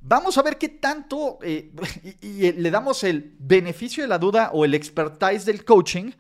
Vamos 0.02 0.38
a 0.38 0.42
ver 0.42 0.58
qué 0.58 0.70
tanto 0.70 1.40
eh, 1.42 1.74
y, 2.22 2.52
le 2.52 2.72
damos 2.72 3.04
el 3.04 3.36
beneficio 3.40 4.04
de 4.04 4.08
la 4.08 4.18
duda 4.18 4.52
o 4.54 4.66
el 4.66 4.74
expertise 4.74 5.46
del 5.46 5.66
coaching 5.66 6.12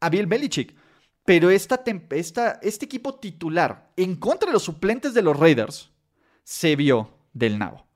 a 0.00 0.08
Bill 0.08 0.26
Belichick. 0.26 0.74
Pero 1.24 1.50
esta, 1.50 1.82
esta, 2.10 2.58
este 2.62 2.86
equipo 2.86 3.16
titular 3.16 3.92
en 3.96 4.16
contra 4.16 4.46
de 4.46 4.54
los 4.54 4.62
suplentes 4.62 5.12
de 5.12 5.20
los 5.20 5.38
Raiders 5.38 5.90
se 6.42 6.74
vio 6.74 7.18
del 7.34 7.58
nabo. 7.58 7.86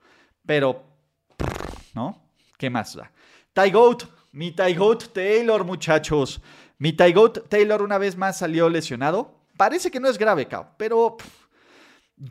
Pero, 0.44 0.84
¿no? 1.94 2.28
¿Qué 2.58 2.68
más 2.68 2.94
da? 2.94 3.10
Ty 3.54 3.70
Goat 3.70 4.02
mi 4.32 4.50
Tygoat 4.52 5.12
Taylor, 5.12 5.64
muchachos. 5.64 6.40
Mi 6.78 6.92
Tygoat 6.94 7.48
Taylor 7.48 7.82
una 7.82 7.98
vez 7.98 8.16
más 8.16 8.38
salió 8.38 8.68
lesionado. 8.68 9.42
Parece 9.56 9.90
que 9.90 10.00
no 10.00 10.08
es 10.08 10.18
grave, 10.18 10.48
pero 10.76 11.16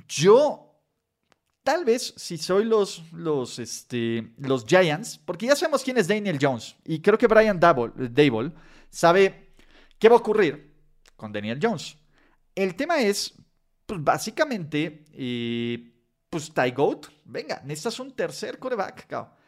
yo 0.08 0.72
tal 1.64 1.86
vez 1.86 2.14
si 2.18 2.38
soy 2.38 2.66
los, 2.66 3.04
los, 3.14 3.60
este, 3.60 4.34
los 4.38 4.66
Giants, 4.66 5.20
porque 5.20 5.46
ya 5.46 5.56
sabemos 5.56 5.84
quién 5.84 5.98
es 5.98 6.08
Daniel 6.08 6.40
Jones 6.42 6.76
y 6.84 7.00
creo 7.00 7.18
que 7.18 7.28
Brian 7.28 7.60
Dable, 7.60 8.52
sabe 8.90 9.54
qué 10.00 10.10
va 10.10 10.16
a 10.16 10.20
ocurrir 10.20 10.74
con 11.16 11.32
Daniel 11.32 11.60
Jones. 11.62 11.96
El 12.56 12.76
tema 12.76 13.00
es, 13.00 13.34
pues 13.86 14.04
básicamente, 14.04 15.06
eh, 15.14 15.94
pues 16.30 16.52
Ty 16.52 16.74
venga, 17.26 17.62
necesitas 17.64 18.00
un 18.00 18.12
tercer 18.12 18.58
coreback, 18.58 19.06
Cao. 19.08 19.41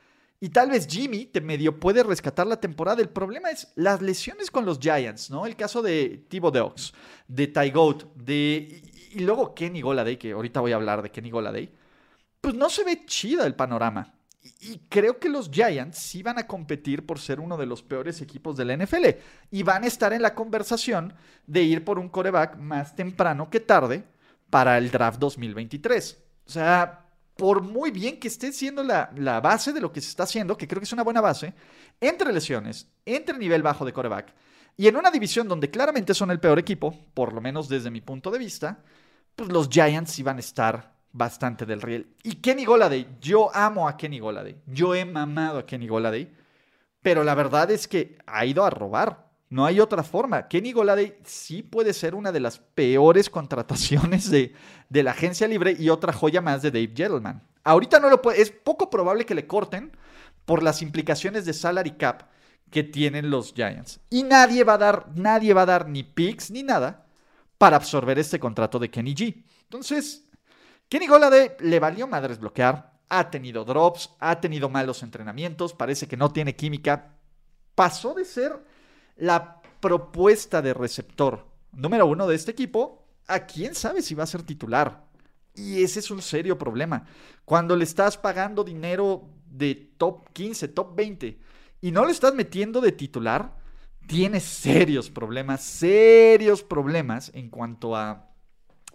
Y 0.44 0.50
tal 0.50 0.72
vez 0.72 0.88
Jimmy 0.88 1.26
te 1.26 1.40
medio 1.40 1.80
puede 1.80 2.04
rescatar 2.04 2.46
la 2.46 2.60
temporada. 2.60 3.02
El 3.02 3.08
problema 3.08 3.50
es 3.50 3.72
las 3.76 4.02
lesiones 4.02 4.52
con 4.52 4.66
los 4.66 4.78
Giants, 4.78 5.32
¿no? 5.32 5.46
El 5.46 5.56
caso 5.56 5.82
de 5.82 6.26
Thibodeaux, 6.28 6.94
de 7.30 7.48
Ty 7.48 7.72
Goat, 7.72 8.04
de... 8.16 8.84
Y 9.14 9.20
luego 9.20 9.56
Kenny 9.56 9.80
Goladay, 9.80 10.18
que 10.18 10.34
ahorita 10.34 10.60
voy 10.60 10.74
a 10.74 10.76
hablar 10.76 11.02
de 11.02 11.12
Kenny 11.12 11.32
Goladay. 11.32 11.74
Pues 12.42 12.56
no 12.56 12.70
se 12.70 12.84
ve 12.84 13.06
chida 13.06 13.46
el 13.46 13.56
panorama. 13.56 14.16
Y, 14.60 14.80
creo 14.90 15.18
que 15.18 15.30
los 15.30 15.50
Giants 15.50 15.98
sí 15.98 16.22
van 16.22 16.38
a 16.38 16.46
competir 16.46 17.06
por 17.06 17.20
ser 17.20 17.40
uno 17.40 17.56
de 17.56 17.66
los 17.66 17.82
peores 17.82 18.22
equipos 18.22 18.58
de 18.58 18.66
la 18.66 18.76
NFL. 18.76 19.16
Y 19.50 19.64
van 19.64 19.86
a 19.86 19.88
estar 19.88 20.12
en 20.12 20.22
la 20.22 20.36
conversación 20.36 21.14
de 21.48 21.64
ir 21.64 21.86
por 21.86 21.98
un 21.98 22.10
coreback 22.10 22.58
más 22.58 22.98
temprano 22.98 23.50
que 23.50 23.62
tarde 23.62 24.04
para 24.50 24.78
el 24.78 24.92
draft 24.92 25.20
2023. 25.20 26.22
O 26.46 26.52
sea, 26.52 27.03
por 27.44 27.62
muy 27.62 27.92
bien 27.92 28.22
que 28.22 28.30
esté 28.30 28.54
siendo 28.54 28.86
la, 28.86 29.12
la, 29.18 29.42
base 29.42 29.74
de 29.74 29.82
lo 29.82 29.92
que 29.92 30.00
se 30.00 30.08
está 30.08 30.24
haciendo, 30.24 30.56
que 30.56 30.66
creo 30.66 30.80
que 30.80 30.86
es 30.86 30.94
una 30.94 31.04
buena 31.04 31.20
base, 31.20 31.54
entre 32.00 32.32
lesiones, 32.32 32.88
entre 33.06 33.38
nivel 33.38 33.62
bajo 33.62 33.84
de 33.84 33.92
coreback, 33.92 34.34
y 34.78 34.88
en 34.88 34.96
una 34.96 35.12
división 35.12 35.50
donde 35.50 35.70
claramente 35.70 36.14
son 36.14 36.32
el 36.32 36.40
peor 36.40 36.58
equipo, 36.58 36.98
por 37.14 37.34
lo 37.34 37.42
menos 37.42 37.68
desde 37.68 37.92
mi 37.92 38.00
punto 38.00 38.32
de 38.32 38.40
vista, 38.40 38.80
pues 39.36 39.50
los 39.50 39.68
Giants 39.68 40.18
iban 40.20 40.38
a 40.38 40.40
estar 40.40 40.94
bastante 41.12 41.66
del 41.66 41.82
riel. 41.82 42.16
Y 42.24 42.36
Kenny 42.36 42.64
Goladay, 42.64 43.18
yo 43.20 43.54
amo 43.54 43.90
a 43.90 43.98
Kenny 43.98 44.20
Goladay, 44.20 44.62
yo 44.66 44.96
he 44.96 45.04
mamado 45.04 45.60
a 45.60 45.66
Kenny 45.66 45.90
Goladay, 45.90 46.34
pero 47.02 47.26
la 47.26 47.36
verdad 47.36 47.70
es 47.72 47.90
que 47.90 48.20
ha 48.26 48.46
ido 48.46 48.64
a 48.64 48.70
robar. 48.70 49.33
No 49.54 49.68
hay 49.68 49.80
otra 49.80 50.02
forma. 50.02 50.48
Kenny 50.48 50.72
Goladay 50.72 51.16
sí 51.26 51.62
puede 51.62 51.94
ser 51.94 52.16
una 52.16 52.32
de 52.32 52.40
las 52.40 52.58
peores 52.58 53.30
contrataciones 53.30 54.32
de, 54.32 54.56
de 54.90 55.04
la 55.04 55.12
agencia 55.12 55.48
libre 55.48 55.78
y 55.78 55.90
otra 55.90 56.12
joya 56.12 56.42
más 56.42 56.64
de 56.64 56.72
Dave 56.72 56.92
Gentleman. 56.96 57.40
Ahorita 57.64 58.00
no 58.00 58.10
lo 58.10 58.20
puede, 58.20 58.42
es 58.42 58.50
poco 58.50 58.90
probable 58.90 59.28
que 59.28 59.36
le 59.36 59.46
corten 59.46 59.96
por 60.46 60.64
las 60.64 60.82
implicaciones 60.82 61.46
de 61.46 61.54
salary 61.54 61.92
cap 61.92 62.24
que 62.72 62.82
tienen 62.82 63.30
los 63.30 63.54
Giants. 63.54 64.00
Y 64.10 64.24
nadie 64.24 64.64
va 64.64 64.74
a 64.74 64.80
dar, 64.80 65.10
nadie 65.14 65.54
va 65.54 65.62
a 65.62 65.68
dar 65.68 65.88
ni 65.88 66.02
picks 66.02 66.50
ni 66.50 66.64
nada 66.64 67.06
para 67.60 67.76
absorber 67.76 68.18
este 68.18 68.40
contrato 68.40 68.80
de 68.80 68.90
Kenny 68.90 69.14
G. 69.14 69.44
Entonces, 69.66 70.28
Kenny 70.90 71.06
Goladay 71.06 71.58
le 71.60 71.80
valió 71.80 72.08
madres 72.08 72.40
bloquear, 72.40 72.92
ha 73.08 73.30
tenido 73.30 73.64
drops, 73.66 74.16
ha 74.20 74.42
tenido 74.42 74.68
malos 74.68 75.04
entrenamientos, 75.04 75.76
parece 75.76 76.08
que 76.08 76.18
no 76.18 76.32
tiene 76.32 76.56
química. 76.56 77.14
Pasó 77.76 78.16
de 78.16 78.26
ser 78.26 78.73
la 79.16 79.62
propuesta 79.80 80.62
de 80.62 80.74
receptor 80.74 81.54
número 81.74 82.06
uno 82.06 82.28
de 82.28 82.36
este 82.36 82.52
equipo 82.52 83.06
a 83.28 83.46
quién 83.46 83.76
sabe 83.76 84.02
si 84.02 84.16
va 84.16 84.24
a 84.24 84.28
ser 84.28 84.44
titular. 84.44 85.06
Y 85.56 85.84
ese 85.84 86.00
es 86.00 86.10
un 86.10 86.22
serio 86.22 86.58
problema. 86.58 87.06
Cuando 87.46 87.76
le 87.76 87.84
estás 87.84 88.18
pagando 88.18 88.64
dinero 88.64 89.30
de 89.46 89.76
top 89.98 90.30
15, 90.34 90.68
top 90.70 90.96
20 90.96 91.40
y 91.82 91.92
no 91.92 92.06
le 92.06 92.12
estás 92.12 92.34
metiendo 92.34 92.82
de 92.82 92.92
titular, 92.92 93.56
tienes 94.08 94.44
serios 94.44 95.10
problemas, 95.10 95.62
serios 95.62 96.64
problemas 96.64 97.32
en 97.34 97.50
cuanto 97.50 97.96
a, 97.96 98.30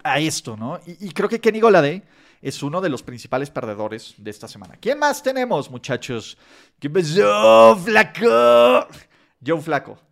a 0.03 0.19
esto, 0.19 0.57
¿no? 0.57 0.81
Y, 0.87 1.11
creo 1.13 1.29
que 1.29 1.41
Kenny 1.41 1.61
Goladay 1.61 2.03
es 2.43 2.63
uno 2.63 2.81
de 2.81 2.89
los 2.89 3.03
principales 3.03 3.51
perdedores 3.51 4.15
de 4.17 4.31
esta 4.31 4.49
semana. 4.49 4.77
¿Quién 4.81 4.99
más 4.99 5.23
tenemos, 5.23 5.71
muchachos? 5.71 6.37
¿Qué 6.79 6.91
pasó, 6.91 7.77
flaco? 7.85 8.89
Joe 9.45 9.61
Flaco. 9.61 10.08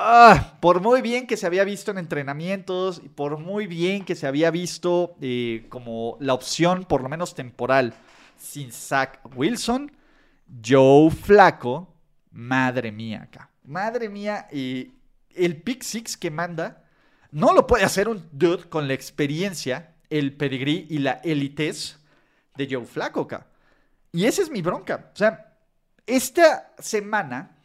Ah, 0.00 0.56
por 0.60 0.80
muy 0.80 1.02
bien 1.02 1.26
que 1.26 1.36
se 1.36 1.44
había 1.44 1.64
visto 1.64 1.90
en 1.90 1.98
entrenamientos 1.98 3.00
y 3.04 3.08
por 3.08 3.36
muy 3.36 3.66
bien 3.66 4.04
que 4.04 4.14
se 4.14 4.28
había 4.28 4.52
visto 4.52 5.16
eh, 5.20 5.66
como 5.70 6.16
la 6.20 6.34
opción, 6.34 6.84
por 6.84 7.02
lo 7.02 7.08
menos 7.08 7.34
temporal, 7.34 7.92
sin 8.36 8.70
Zach 8.70 9.18
Wilson, 9.34 9.90
Joe 10.64 11.10
Flaco 11.10 11.92
Madre 12.30 12.92
mía, 12.92 13.22
acá. 13.24 13.50
Madre 13.64 14.08
mía, 14.08 14.46
y 14.52 14.92
el 15.34 15.60
pick 15.60 15.82
six 15.82 16.16
que 16.16 16.30
manda 16.30 16.84
no 17.32 17.52
lo 17.52 17.66
puede 17.66 17.82
hacer 17.82 18.08
un 18.08 18.28
dude 18.30 18.68
con 18.68 18.86
la 18.86 18.94
experiencia, 18.94 19.96
el 20.10 20.32
pedigrí 20.36 20.86
y 20.88 20.98
la 20.98 21.20
elites 21.24 21.98
de 22.56 22.68
Joe 22.70 22.86
Flaco 22.86 23.22
acá. 23.22 23.48
Y 24.12 24.26
esa 24.26 24.42
es 24.42 24.50
mi 24.52 24.62
bronca. 24.62 25.10
O 25.12 25.16
sea, 25.16 25.56
esta 26.06 26.72
semana 26.78 27.57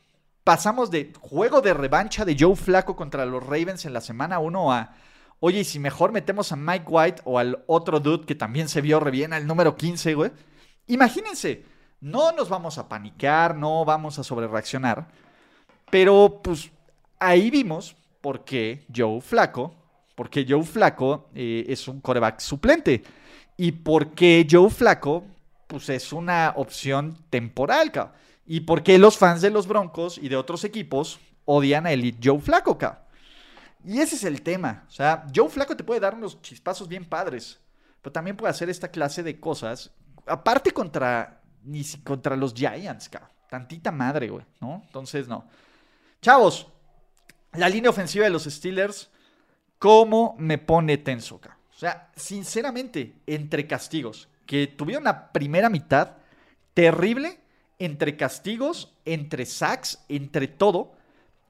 pasamos 0.43 0.91
de 0.91 1.13
juego 1.19 1.61
de 1.61 1.73
revancha 1.73 2.25
de 2.25 2.35
Joe 2.37 2.55
Flaco 2.55 2.95
contra 2.95 3.25
los 3.25 3.43
Ravens 3.43 3.85
en 3.85 3.93
la 3.93 4.01
semana 4.01 4.39
1 4.39 4.73
a, 4.73 4.95
oye, 5.39 5.61
y 5.61 5.63
si 5.63 5.79
mejor 5.79 6.11
metemos 6.11 6.51
a 6.51 6.55
Mike 6.55 6.85
White 6.87 7.21
o 7.25 7.39
al 7.39 7.63
otro 7.67 7.99
dude 7.99 8.25
que 8.25 8.35
también 8.35 8.69
se 8.69 8.81
vio 8.81 8.99
re 8.99 9.11
bien, 9.11 9.33
al 9.33 9.47
número 9.47 9.75
15, 9.75 10.13
güey. 10.15 10.31
Imagínense, 10.87 11.63
no 12.01 12.31
nos 12.33 12.49
vamos 12.49 12.77
a 12.77 12.89
panicar, 12.89 13.55
no 13.55 13.85
vamos 13.85 14.19
a 14.19 14.23
sobrereaccionar. 14.23 15.07
Pero 15.89 16.41
pues 16.43 16.71
ahí 17.19 17.49
vimos 17.49 17.95
por 18.19 18.43
qué 18.43 18.85
Joe 18.93 19.21
Flaco, 19.21 19.75
porque 20.15 20.45
Joe 20.47 20.63
Flaco 20.63 21.29
eh, 21.33 21.65
es 21.67 21.87
un 21.87 22.01
coreback 22.01 22.39
suplente. 22.39 23.03
Y 23.55 23.71
por 23.71 24.11
qué 24.11 24.45
Joe 24.49 24.69
Flaco 24.69 25.23
pues 25.67 25.89
es 25.89 26.11
una 26.13 26.53
opción 26.57 27.17
temporal, 27.29 27.91
Y 28.45 28.61
por 28.61 28.83
qué 28.83 28.97
los 28.97 29.17
fans 29.17 29.41
de 29.41 29.49
los 29.49 29.67
Broncos 29.67 30.17
y 30.17 30.29
de 30.29 30.35
otros 30.35 30.63
equipos 30.63 31.19
odian 31.45 31.85
a 31.85 31.91
Elite 31.91 32.19
Joe 32.21 32.39
Flaco, 32.39 32.77
Y 33.85 33.99
ese 33.99 34.15
es 34.15 34.23
el 34.23 34.41
tema. 34.41 34.85
O 34.87 34.91
sea, 34.91 35.25
Joe 35.33 35.49
Flaco 35.49 35.75
te 35.75 35.83
puede 35.83 35.99
dar 35.99 36.15
unos 36.15 36.41
chispazos 36.41 36.87
bien 36.87 37.05
padres, 37.05 37.59
pero 38.01 38.11
también 38.11 38.35
puede 38.35 38.51
hacer 38.51 38.69
esta 38.69 38.89
clase 38.89 39.23
de 39.23 39.39
cosas. 39.39 39.91
Aparte 40.25 40.71
contra 40.71 41.41
ni 41.63 41.83
si 41.83 41.99
contra 41.99 42.35
los 42.35 42.53
Giants, 42.53 43.09
cabrón. 43.09 43.29
Tantita 43.49 43.91
madre, 43.91 44.29
güey, 44.29 44.45
¿no? 44.59 44.81
Entonces, 44.85 45.27
no. 45.27 45.45
Chavos, 46.21 46.67
la 47.53 47.69
línea 47.69 47.91
ofensiva 47.91 48.25
de 48.25 48.31
los 48.31 48.45
Steelers, 48.45 49.09
¿cómo 49.77 50.35
me 50.39 50.57
pone 50.57 50.97
tenso, 50.97 51.39
cabrón? 51.39 51.59
O 51.75 51.77
sea, 51.77 52.11
sinceramente, 52.15 53.15
entre 53.27 53.67
castigos, 53.67 54.27
que 54.45 54.67
tuvieron 54.67 55.03
una 55.03 55.31
primera 55.31 55.69
mitad 55.69 56.17
terrible, 56.73 57.39
entre 57.85 58.15
castigos, 58.15 58.93
entre 59.05 59.45
sacks, 59.45 59.99
entre 60.07 60.47
todo, 60.47 60.93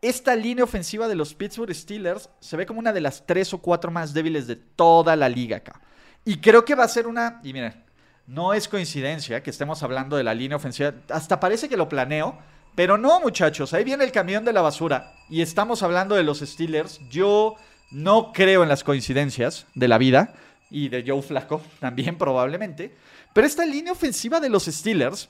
esta 0.03 0.35
línea 0.35 0.65
ofensiva 0.65 1.07
de 1.07 1.15
los 1.15 1.33
Pittsburgh 1.33 1.73
Steelers 1.73 2.29
se 2.41 2.57
ve 2.57 2.65
como 2.65 2.79
una 2.79 2.91
de 2.91 2.99
las 2.99 3.25
tres 3.25 3.53
o 3.53 3.59
cuatro 3.59 3.89
más 3.89 4.13
débiles 4.13 4.47
de 4.47 4.57
toda 4.57 5.15
la 5.15 5.29
liga 5.29 5.57
acá. 5.57 5.79
Y 6.25 6.37
creo 6.37 6.65
que 6.65 6.75
va 6.75 6.83
a 6.83 6.89
ser 6.89 7.07
una. 7.07 7.39
Y 7.43 7.53
miren, 7.53 7.83
no 8.27 8.53
es 8.53 8.67
coincidencia 8.67 9.41
que 9.41 9.49
estemos 9.49 9.81
hablando 9.81 10.17
de 10.17 10.23
la 10.23 10.33
línea 10.33 10.57
ofensiva. 10.57 10.93
Hasta 11.09 11.39
parece 11.39 11.69
que 11.69 11.77
lo 11.77 11.87
planeo. 11.87 12.37
Pero 12.75 12.97
no, 12.97 13.21
muchachos. 13.21 13.73
Ahí 13.73 13.83
viene 13.83 14.03
el 14.03 14.11
camión 14.11 14.43
de 14.43 14.51
la 14.51 14.61
basura. 14.61 15.13
Y 15.29 15.41
estamos 15.41 15.83
hablando 15.83 16.15
de 16.15 16.23
los 16.23 16.39
Steelers. 16.39 16.99
Yo 17.09 17.55
no 17.91 18.33
creo 18.33 18.63
en 18.63 18.69
las 18.69 18.83
coincidencias 18.83 19.67
de 19.73 19.87
la 19.87 19.97
vida. 19.97 20.33
Y 20.69 20.89
de 20.89 21.05
Joe 21.07 21.21
Flaco 21.21 21.61
también 21.79 22.17
probablemente. 22.17 22.93
Pero 23.33 23.47
esta 23.47 23.65
línea 23.65 23.93
ofensiva 23.93 24.39
de 24.39 24.49
los 24.49 24.65
Steelers. 24.65 25.29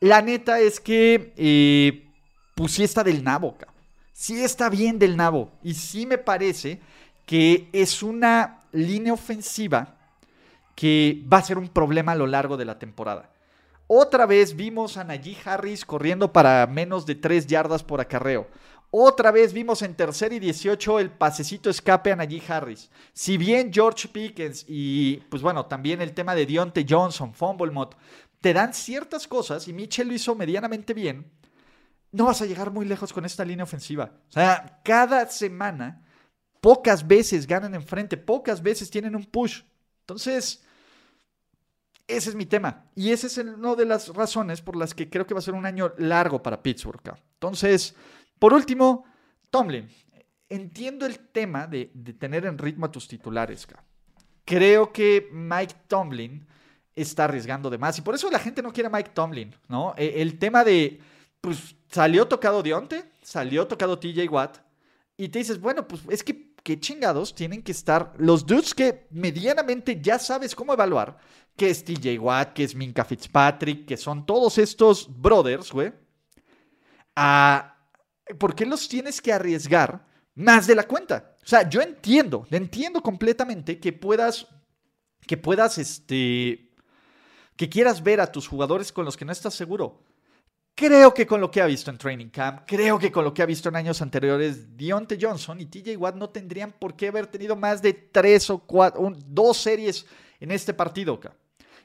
La 0.00 0.22
neta 0.22 0.60
es 0.60 0.80
que. 0.80 1.32
Eh, 1.36 2.06
pues 2.54 2.80
está 2.80 3.04
del 3.04 3.22
nabo. 3.22 3.56
Sí 4.12 4.42
está 4.42 4.70
bien 4.70 4.98
del 4.98 5.16
nabo. 5.16 5.52
Y 5.62 5.74
sí 5.74 6.06
me 6.06 6.16
parece 6.16 6.80
que 7.26 7.68
es 7.72 8.02
una 8.02 8.62
línea 8.72 9.12
ofensiva 9.12 9.96
que 10.74 11.22
va 11.30 11.38
a 11.38 11.42
ser 11.42 11.58
un 11.58 11.68
problema 11.68 12.12
a 12.12 12.16
lo 12.16 12.26
largo 12.26 12.56
de 12.56 12.64
la 12.64 12.78
temporada. 12.78 13.30
Otra 13.88 14.26
vez 14.26 14.56
vimos 14.56 14.96
a 14.96 15.04
Najee 15.04 15.36
Harris 15.44 15.84
corriendo 15.84 16.32
para 16.32 16.66
menos 16.66 17.06
de 17.06 17.14
3 17.14 17.46
yardas 17.46 17.82
por 17.82 18.00
acarreo. 18.00 18.48
Otra 18.90 19.30
vez 19.30 19.52
vimos 19.52 19.82
en 19.82 19.94
tercer 19.94 20.32
y 20.32 20.38
18 20.38 21.00
el 21.00 21.10
pasecito 21.10 21.68
escape 21.68 22.12
a 22.12 22.16
Najee 22.16 22.42
Harris. 22.48 22.90
Si 23.12 23.36
bien 23.36 23.72
George 23.72 24.08
Pickens 24.08 24.64
y, 24.68 25.18
pues 25.28 25.42
bueno, 25.42 25.66
también 25.66 26.00
el 26.00 26.14
tema 26.14 26.34
de 26.34 26.46
Dionte 26.46 26.86
Johnson, 26.88 27.34
Fumblemont, 27.34 27.92
te 28.40 28.52
dan 28.52 28.74
ciertas 28.74 29.26
cosas 29.26 29.66
y 29.68 29.72
Mitchell 29.72 30.08
lo 30.08 30.14
hizo 30.14 30.34
medianamente 30.34 30.94
bien, 30.94 31.30
no 32.12 32.26
vas 32.26 32.40
a 32.42 32.46
llegar 32.46 32.70
muy 32.70 32.86
lejos 32.86 33.12
con 33.12 33.24
esta 33.24 33.44
línea 33.44 33.64
ofensiva. 33.64 34.10
O 34.28 34.32
sea, 34.32 34.80
cada 34.84 35.26
semana, 35.28 36.02
pocas 36.60 37.06
veces 37.06 37.46
ganan 37.46 37.74
enfrente, 37.74 38.16
pocas 38.16 38.62
veces 38.62 38.90
tienen 38.90 39.14
un 39.14 39.24
push. 39.24 39.62
Entonces, 40.00 40.64
ese 42.06 42.30
es 42.30 42.34
mi 42.34 42.46
tema. 42.46 42.86
Y 42.94 43.10
ese 43.10 43.26
es 43.26 43.38
una 43.38 43.74
de 43.74 43.84
las 43.84 44.08
razones 44.08 44.62
por 44.62 44.76
las 44.76 44.94
que 44.94 45.10
creo 45.10 45.26
que 45.26 45.34
va 45.34 45.40
a 45.40 45.42
ser 45.42 45.54
un 45.54 45.66
año 45.66 45.92
largo 45.98 46.42
para 46.42 46.62
Pittsburgh. 46.62 47.02
Entonces, 47.34 47.94
por 48.38 48.52
último, 48.52 49.04
Tomlin. 49.50 49.88
Entiendo 50.48 51.06
el 51.06 51.18
tema 51.18 51.66
de, 51.66 51.86
tener 52.18 52.46
en 52.46 52.56
ritmo 52.56 52.86
a 52.86 52.92
tus 52.92 53.08
titulares. 53.08 53.66
Creo 54.44 54.92
que 54.92 55.28
Mike 55.32 55.74
Tomlin 55.88 56.46
está 56.96 57.24
arriesgando 57.24 57.70
de 57.70 57.78
más. 57.78 57.98
Y 57.98 58.02
por 58.02 58.14
eso 58.14 58.30
la 58.30 58.38
gente 58.38 58.62
no 58.62 58.72
quiere 58.72 58.90
Mike 58.90 59.10
Tomlin, 59.14 59.54
¿no? 59.68 59.94
E, 59.96 60.20
el 60.22 60.38
tema 60.38 60.64
de, 60.64 61.00
pues, 61.40 61.76
salió 61.88 62.26
tocado 62.26 62.62
Dionte, 62.62 63.04
salió 63.22 63.66
tocado 63.66 63.98
TJ 63.98 64.28
Watt. 64.28 64.58
Y 65.16 65.28
te 65.28 65.38
dices, 65.38 65.60
bueno, 65.60 65.86
pues 65.86 66.02
es 66.10 66.24
que 66.24 66.54
qué 66.66 66.80
chingados 66.80 67.32
tienen 67.32 67.62
que 67.62 67.70
estar 67.70 68.12
los 68.18 68.44
dudes 68.44 68.74
que 68.74 69.06
medianamente 69.10 70.00
ya 70.02 70.18
sabes 70.18 70.52
cómo 70.54 70.72
evaluar, 70.72 71.16
que 71.56 71.70
es 71.70 71.84
TJ 71.84 72.18
Watt, 72.18 72.54
que 72.54 72.64
es 72.64 72.74
Minka 72.74 73.04
Fitzpatrick, 73.04 73.86
que 73.86 73.96
son 73.96 74.26
todos 74.26 74.58
estos 74.58 75.08
brothers, 75.08 75.70
güey. 75.70 75.92
¿Por 78.38 78.54
qué 78.56 78.66
los 78.66 78.88
tienes 78.88 79.22
que 79.22 79.32
arriesgar 79.32 80.04
más 80.34 80.66
de 80.66 80.74
la 80.74 80.82
cuenta? 80.82 81.36
O 81.40 81.46
sea, 81.46 81.68
yo 81.68 81.80
entiendo, 81.80 82.46
entiendo 82.50 83.00
completamente 83.00 83.78
que 83.78 83.92
puedas, 83.92 84.48
que 85.24 85.36
puedas, 85.36 85.78
este, 85.78 86.65
que 87.56 87.68
quieras 87.68 88.02
ver 88.02 88.20
a 88.20 88.30
tus 88.30 88.46
jugadores 88.46 88.92
con 88.92 89.04
los 89.04 89.16
que 89.16 89.24
no 89.24 89.32
estás 89.32 89.54
seguro. 89.54 90.02
Creo 90.74 91.14
que 91.14 91.26
con 91.26 91.40
lo 91.40 91.50
que 91.50 91.62
ha 91.62 91.66
visto 91.66 91.90
en 91.90 91.96
Training 91.96 92.28
Camp, 92.28 92.62
creo 92.66 92.98
que 92.98 93.10
con 93.10 93.24
lo 93.24 93.32
que 93.32 93.42
ha 93.42 93.46
visto 93.46 93.70
en 93.70 93.76
años 93.76 94.02
anteriores, 94.02 94.76
Dionte 94.76 95.16
Johnson 95.18 95.58
y 95.58 95.66
TJ 95.66 95.96
Watt 95.96 96.16
no 96.16 96.28
tendrían 96.28 96.72
por 96.72 96.94
qué 96.94 97.08
haber 97.08 97.28
tenido 97.28 97.56
más 97.56 97.80
de 97.80 97.94
tres 97.94 98.50
o 98.50 98.58
cuatro, 98.58 99.10
dos 99.26 99.56
series 99.56 100.04
en 100.38 100.50
este 100.52 100.74
partido. 100.74 101.18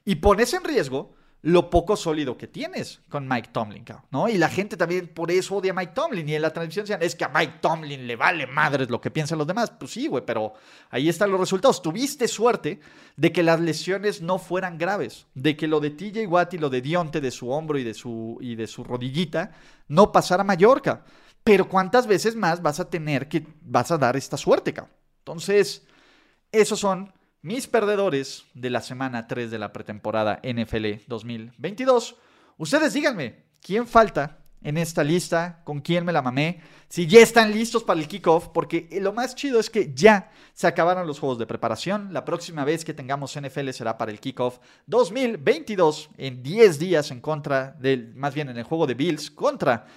Y 0.04 0.16
pones 0.16 0.54
en 0.54 0.66
riesgo 0.66 1.16
lo 1.44 1.72
poco 1.72 1.96
sólido 1.96 2.38
que 2.38 2.48
tienes 2.48 3.02
con 3.10 3.28
Mike 3.28 3.50
Tomlin, 3.52 3.84
¿no? 4.12 4.30
Y 4.30 4.38
la 4.38 4.48
gente 4.48 4.78
también 4.78 5.08
por 5.08 5.32
eso 5.32 5.56
odia 5.56 5.72
a 5.72 5.76
Mike 5.76 5.94
Tomlin. 5.96 6.30
Y 6.30 6.36
en 6.36 6.42
la 6.44 6.54
transmisión 6.54 6.84
decían, 6.84 7.02
es 7.02 7.16
que 7.16 7.24
a 7.24 7.30
Mike 7.30 7.56
Tomlin 7.62 8.06
le 8.06 8.16
vale 8.16 8.46
madres 8.46 8.92
lo 8.92 9.02
que 9.02 9.10
piensan 9.10 9.40
los 9.40 9.48
demás. 9.48 9.72
Pues 9.72 9.92
sí, 9.92 10.06
güey, 10.08 10.24
pero 10.24 10.54
ahí 10.92 11.10
están 11.10 11.32
los 11.32 11.40
resultados. 11.40 11.82
Tuviste 11.82 12.28
suerte 12.28 12.80
de 13.18 13.32
que 13.32 13.42
las 13.42 13.60
lesiones 13.60 14.22
no 14.22 14.38
fueran 14.38 14.78
graves, 14.78 15.26
de 15.34 15.58
que 15.58 15.68
lo 15.68 15.80
de 15.80 15.90
TJ 15.90 16.28
Watt 16.28 16.54
y 16.54 16.60
lo 16.60 16.70
de 16.70 16.82
Dionte 16.82 17.22
de 17.22 17.32
su 17.32 17.50
hombro 17.50 17.80
y 17.80 17.84
de 17.84 17.96
su, 17.96 18.38
y 18.40 18.56
de 18.56 18.68
su 18.68 18.84
rodillita 18.84 19.52
no 19.88 20.12
pasara 20.12 20.42
a 20.42 20.46
Mallorca. 20.46 21.06
Pero 21.44 21.68
¿cuántas 21.68 22.06
veces 22.06 22.36
más 22.36 22.62
vas 22.62 22.80
a 22.80 22.88
tener 22.88 23.28
que, 23.28 23.48
vas 23.62 23.90
a 23.90 23.98
dar 23.98 24.16
esta 24.16 24.38
suerte, 24.38 24.74
cabrón? 24.74 24.94
Entonces, 25.22 25.88
esos 26.52 26.80
son 26.80 27.12
mis 27.42 27.68
perdedores 27.68 28.46
de 28.54 28.70
la 28.70 28.82
semana 28.82 29.28
3 29.28 29.50
de 29.50 29.60
la 29.60 29.74
pretemporada 29.74 30.40
NFL 30.44 31.06
2022. 31.08 32.16
Ustedes 32.58 32.94
díganme, 32.94 33.44
¿quién 33.62 33.88
falta 33.88 34.40
en 34.62 34.78
esta 34.78 35.04
lista? 35.04 35.62
¿Con 35.64 35.82
quién 35.82 36.06
me 36.06 36.14
la 36.14 36.22
mamé? 36.22 36.62
Si 36.88 37.08
ya 37.08 37.20
están 37.20 37.52
listos 37.52 37.84
para 37.84 38.00
el 38.00 38.08
kickoff, 38.08 38.50
porque 38.50 38.88
lo 39.02 39.14
más 39.14 39.36
chido 39.36 39.60
es 39.60 39.70
que 39.70 39.92
ya 39.96 40.32
se 40.54 40.68
acabaron 40.68 41.08
los 41.08 41.20
juegos 41.20 41.40
de 41.40 41.48
preparación. 41.48 42.14
La 42.14 42.26
próxima 42.26 42.64
vez 42.64 42.86
que 42.86 42.94
tengamos 42.94 43.40
NFL 43.40 43.70
será 43.72 43.98
para 43.98 44.12
el 44.12 44.20
kickoff 44.20 44.60
2022, 44.86 46.10
en 46.18 46.44
10 46.44 46.80
días 46.80 47.10
en 47.12 47.22
contra 47.22 47.72
del, 47.80 48.14
más 48.16 48.36
bien 48.36 48.50
en 48.50 48.58
el 48.58 48.64
juego 48.64 48.86
de 48.86 48.94
Bills 48.94 49.32
contra, 49.32 49.88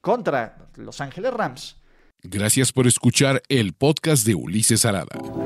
contra 0.00 0.68
Los 0.76 1.00
Ángeles 1.00 1.34
Rams. 1.34 1.76
Gracias 2.22 2.72
por 2.72 2.86
escuchar 2.86 3.42
el 3.50 3.74
podcast 3.74 4.26
de 4.26 4.34
Ulises 4.34 4.86
Arada. 4.86 5.14